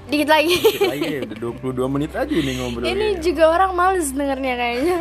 dikit 0.06 0.28
lagi. 0.30 0.54
Dikit 0.58 0.82
lagi 0.86 1.08
ya, 1.10 1.20
udah 1.26 1.36
22 1.74 1.94
menit 1.94 2.10
aja 2.14 2.34
ini 2.34 2.52
ngobrol 2.58 2.84
ini 2.86 3.06
juga 3.18 3.44
orang 3.50 3.70
males 3.74 4.08
dengernya 4.14 4.54
kayaknya. 4.54 4.98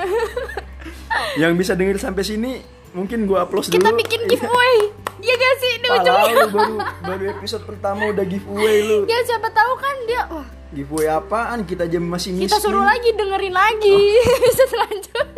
Yang 1.42 1.54
bisa 1.56 1.72
denger 1.78 1.98
sampai 2.02 2.24
sini 2.28 2.52
mungkin 2.96 3.28
gua 3.28 3.44
upload 3.44 3.68
dulu. 3.68 3.76
kita 3.80 3.90
bikin 3.92 4.22
giveaway. 4.28 4.76
Iya 5.26 5.34
gak 5.42 5.56
sih? 5.58 5.72
Di 5.82 5.88
Alah, 5.90 6.02
ujungnya 6.02 6.48
baru 6.54 6.76
baru 7.02 7.24
episode 7.40 7.64
pertama 7.66 8.02
udah 8.14 8.26
giveaway 8.28 8.78
lu. 8.86 8.98
Ya 9.10 9.20
siapa 9.26 9.50
tahu 9.50 9.74
kan 9.80 9.96
dia 10.06 10.22
wah. 10.30 10.48
Giveaway 10.76 11.08
apaan? 11.08 11.64
Kita 11.64 11.88
aja 11.88 11.98
masih 11.98 12.36
miskin. 12.36 12.52
kita 12.52 12.60
suruh 12.62 12.84
lagi 12.84 13.10
dengerin 13.16 13.56
lagi. 13.56 13.96
Bisa 14.44 14.64
selanjutnya. 14.68 15.24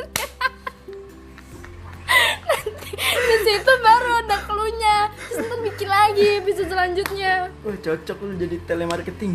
Nanti 2.57 2.89
di 2.97 3.37
situ 3.45 3.73
baru 3.83 4.09
ada 4.25 4.37
cluenya. 4.47 4.97
Terus 5.29 5.45
ntar 5.45 5.59
bikin 5.61 5.89
lagi 5.89 6.29
bisa 6.41 6.63
selanjutnya. 6.65 7.33
Wah 7.61 7.77
cocok 7.77 8.17
lu 8.23 8.33
jadi 8.39 8.57
telemarketing 8.65 9.33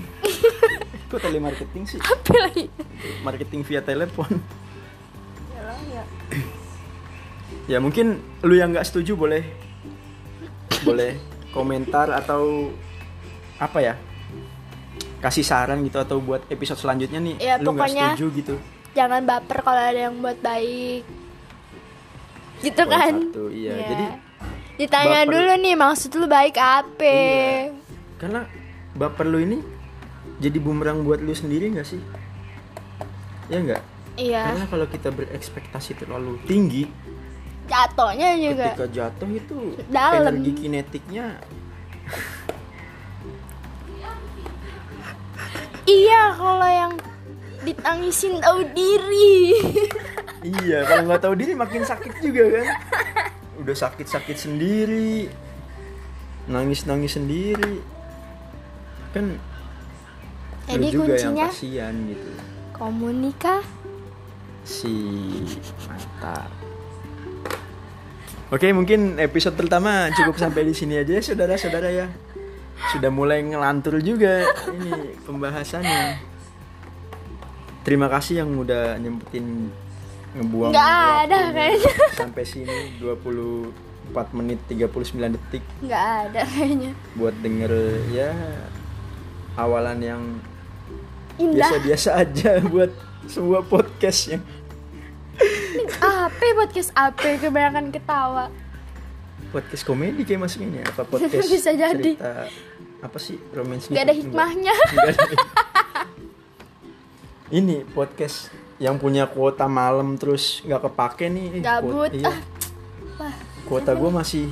kok 1.13 1.21
telemarketing 1.21 1.85
sih? 1.87 2.01
Apa 2.01 2.33
lagi. 2.39 2.73
Marketing 3.21 3.61
via 3.63 3.81
telepon. 3.81 4.33
Ya 7.65 7.79
mungkin 7.79 8.07
lu 8.41 8.55
yang 8.55 8.73
nggak 8.73 8.83
setuju 8.85 9.15
boleh 9.15 9.45
boleh 10.83 11.15
komentar 11.51 12.11
atau 12.11 12.73
apa 13.57 13.79
ya? 13.79 13.95
Kasih 15.21 15.47
saran 15.47 15.79
gitu 15.83 15.97
atau 15.97 16.19
buat 16.19 16.43
episode 16.49 16.81
selanjutnya 16.81 17.23
nih 17.23 17.37
Ya, 17.39 17.55
lu 17.57 17.71
nggak 17.71 17.87
pokoknya 17.87 18.07
setuju 18.11 18.27
gitu. 18.35 18.55
jangan 18.93 19.23
baper 19.23 19.59
kalau 19.63 19.79
ada 19.81 20.01
yang 20.03 20.19
buat 20.19 20.35
baik. 20.37 21.07
Gitu 22.61 22.79
Poin 22.81 22.91
kan? 22.91 23.15
satu, 23.23 23.45
iya. 23.49 23.73
Ya. 23.73 23.87
Jadi, 23.87 24.05
ditanya 24.79 25.21
baper- 25.23 25.33
dulu 25.33 25.53
nih 25.61 25.75
maksud 25.77 26.11
lu 26.13 26.27
baik 26.27 26.57
apa? 26.57 27.05
Iya. 27.05 27.71
karena 28.19 28.41
baper 28.93 29.27
lu 29.27 29.39
ini 29.39 29.59
jadi 30.43 30.59
bumerang 30.59 31.07
buat 31.07 31.23
lu 31.23 31.31
sendiri 31.31 31.71
nggak 31.71 31.87
sih? 31.87 32.03
Ya 33.47 33.63
nggak? 33.63 33.83
Iya. 34.19 34.43
Karena 34.51 34.67
kalau 34.67 34.87
kita 34.91 35.09
berekspektasi 35.15 36.03
terlalu 36.03 36.43
tinggi 36.45 36.91
jatuhnya 37.73 38.37
juga 38.37 38.75
ketika 38.75 38.89
jatuh 38.91 39.31
itu 39.33 39.57
Dalam. 39.89 40.35
energi 40.37 40.53
kinetiknya 40.53 41.41
iya 45.89 46.23
kalau 46.37 46.69
yang 46.69 46.93
ditangisin 47.63 48.43
tahu 48.43 48.67
diri. 48.75 49.39
Iya 50.43 50.83
kalau 50.83 51.07
nggak 51.07 51.23
tahu 51.23 51.35
diri 51.39 51.55
makin 51.55 51.87
sakit 51.87 52.19
juga 52.19 52.43
kan? 52.51 52.67
Udah 53.63 53.79
sakit 53.79 54.11
sakit 54.11 54.35
sendiri 54.35 55.31
nangis 56.51 56.83
nangis 56.83 57.15
sendiri. 57.15 57.79
Kan 59.15 59.39
Jadi 60.69 60.87
lu 60.89 60.93
juga 60.95 61.15
yang 61.19 61.35
kuncinya. 61.35 61.49
kasihan 61.51 61.95
gitu. 62.07 62.31
Komunikasi 62.75 63.83
si 64.63 64.95
mantap. 65.91 66.51
Oke 68.53 68.69
mungkin 68.71 69.17
episode 69.17 69.57
pertama 69.57 70.13
cukup 70.13 70.37
sampai 70.37 70.69
di 70.69 70.75
sini 70.77 71.01
aja 71.01 71.19
ya 71.19 71.23
saudara-saudara 71.25 71.89
ya. 71.89 72.07
Sudah 72.93 73.09
mulai 73.09 73.41
ngelantur 73.43 74.03
juga 74.05 74.45
ini 74.75 75.17
pembahasannya. 75.25 76.21
Terima 77.83 78.07
kasih 78.07 78.45
yang 78.45 78.55
udah 78.61 78.95
nyempetin 79.01 79.73
ngebuang 80.39 80.71
Nggak 80.71 80.93
ada 81.27 81.39
kayaknya. 81.51 81.93
sampai 82.15 82.45
sini 82.47 83.01
24 83.03 84.39
menit 84.39 84.59
39 84.71 85.35
detik. 85.35 85.65
Nggak 85.83 86.07
ada 86.29 86.41
kayaknya. 86.47 86.93
Buat 87.19 87.35
denger 87.43 87.73
ya 88.13 88.31
awalan 89.57 89.99
yang 90.01 90.23
indah 91.39 91.69
biasa-biasa 91.69 92.09
aja 92.17 92.51
buat 92.73 92.91
sebuah 93.25 93.63
podcast 93.65 94.21
yang 94.35 94.43
apa 96.03 96.45
podcast 96.59 96.91
apa 96.93 97.39
kebanyakan 97.39 97.89
ketawa 97.89 98.51
podcast 99.53 99.85
komedi 99.85 100.25
kayak 100.25 100.45
masuk 100.45 100.65
ini 100.65 100.81
apa 100.81 101.05
podcast 101.11 101.47
Bisa 101.47 101.73
jadi. 101.73 102.17
cerita 102.17 102.49
apa 103.03 103.19
sih 103.19 103.35
romance 103.51 103.91
Gak 103.91 104.07
ada 104.07 104.15
hikmahnya. 104.15 104.71
ini 107.59 107.83
podcast 107.83 108.55
yang 108.79 108.97
punya 108.97 109.27
kuota 109.27 109.67
malam 109.67 110.15
terus 110.15 110.63
nggak 110.63 110.87
kepake 110.87 111.27
nih 111.27 111.47
Gabut. 111.61 112.09
kuota, 112.09 112.15
iya. 112.15 112.31
Ah. 112.31 112.39
Wah, 113.19 113.35
kuota 113.67 113.93
gue 113.99 114.11
masih 114.11 114.47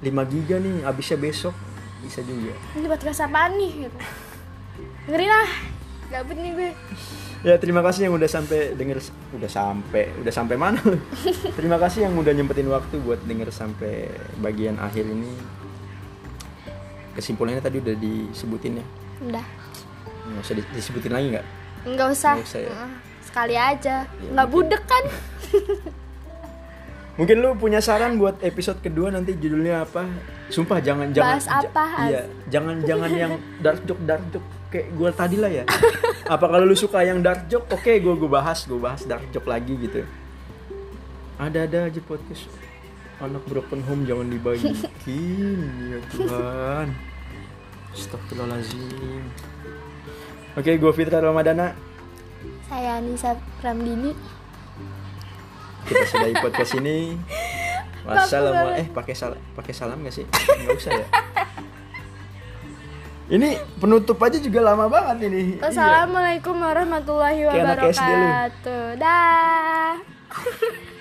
5 0.00 0.30
giga 0.30 0.56
nih 0.62 0.86
abisnya 0.86 1.18
besok 1.18 1.54
bisa 1.98 2.22
juga 2.22 2.54
ini 2.78 2.86
podcast 2.86 3.26
apaan 3.26 3.58
nih? 3.58 3.72
Gitu. 3.86 3.98
Dengerin 5.10 5.28
lah. 5.28 5.50
Gabut 6.08 6.36
nih 6.36 6.52
gue. 6.52 6.70
ya 7.38 7.54
terima 7.54 7.78
kasih 7.80 8.08
yang 8.08 8.14
udah 8.14 8.26
sampai 8.26 8.74
denger 8.74 8.98
udah 9.30 9.46
sampai 9.46 10.10
udah 10.16 10.32
sampai 10.32 10.56
mana 10.56 10.82
terima 11.58 11.78
kasih 11.78 12.02
yang 12.02 12.14
udah 12.14 12.34
nyempetin 12.34 12.66
waktu 12.66 12.98
buat 12.98 13.22
denger 13.22 13.54
sampai 13.54 14.10
bagian 14.38 14.74
akhir 14.74 15.06
ini 15.06 15.30
kesimpulannya 17.12 17.60
tadi 17.60 17.78
udah 17.78 17.94
disebutin 17.94 18.82
ya 18.82 18.86
Udah. 19.20 19.44
nggak 20.26 20.42
usah 20.42 20.54
di- 20.54 20.70
disebutin 20.72 21.12
lagi 21.12 21.26
nggak 21.30 21.46
Enggak 21.86 22.08
usah. 22.10 22.34
Nggak 22.34 22.48
usah 22.50 22.60
ya? 22.60 22.70
Sekali 23.22 23.54
aja. 23.54 23.96
Ya, 24.02 24.28
Nggak 24.28 24.46
mungkin. 24.46 24.66
budek 24.66 24.82
kan? 24.84 25.04
mungkin 27.18 27.36
lu 27.38 27.50
punya 27.54 27.78
saran 27.78 28.14
buat 28.14 28.38
episode 28.40 28.78
kedua 28.78 29.10
nanti 29.10 29.34
judulnya 29.34 29.82
apa 29.82 30.06
sumpah 30.48 30.78
jangan 30.78 31.10
jangan 31.10 31.34
Bahas 31.34 31.46
apa, 31.48 31.84
iya 32.06 32.22
jangan 32.46 32.78
jangan 32.80 33.10
yang 33.26 33.32
dark 33.58 33.82
joke 33.82 33.98
dark 34.02 34.22
joke 34.30 34.46
kayak 34.68 34.86
gue 34.92 35.10
tadi 35.12 35.36
lah 35.36 35.50
ya. 35.50 35.64
Apa 36.34 36.44
kalau 36.44 36.64
lu 36.64 36.76
suka 36.76 37.00
yang 37.00 37.20
dark 37.20 37.48
joke 37.48 37.68
oke 37.72 37.88
gue 37.88 38.14
gue 38.14 38.30
bahas 38.30 38.64
gue 38.64 38.76
bahas 38.76 39.02
dark 39.04 39.24
joke 39.32 39.48
lagi 39.48 39.74
gitu. 39.76 40.04
Ada 41.38 41.64
ada 41.64 41.78
aja 41.88 42.00
podcast. 42.02 42.48
Anak 43.18 43.42
broken 43.50 43.82
home 43.82 44.06
jangan 44.06 44.30
dibaikin 44.30 44.74
ya 45.90 45.98
Tuhan. 46.12 46.86
Astagfirullahaladzim. 47.90 49.24
Oke, 50.54 50.74
gue 50.74 50.92
Fitra 50.92 51.18
Ramadana. 51.18 51.74
Saya 52.68 53.00
Anissa 53.00 53.34
Pramdini. 53.58 54.12
kita 55.82 56.04
sudahi 56.04 56.34
podcast 56.36 56.72
ini. 56.76 57.16
Wassalamu 58.06 58.72
banget. 58.72 58.84
eh 58.84 58.88
pakai 58.88 59.14
salam 59.16 59.40
pakai 59.52 59.72
salam 59.74 59.98
gak 60.00 60.14
sih? 60.14 60.24
Nggak 60.28 60.76
usah 60.78 60.92
ya 60.94 61.06
ini 63.28 63.48
penutup 63.76 64.16
aja 64.20 64.40
juga 64.40 64.60
lama 64.64 64.88
banget 64.88 65.28
ini 65.28 65.56
Iya. 65.56 65.68
Wassalamualaikum 65.68 66.56
warahmatullahi 66.56 67.40
wabarakatuh. 67.44 68.96
Dah. 68.96 69.92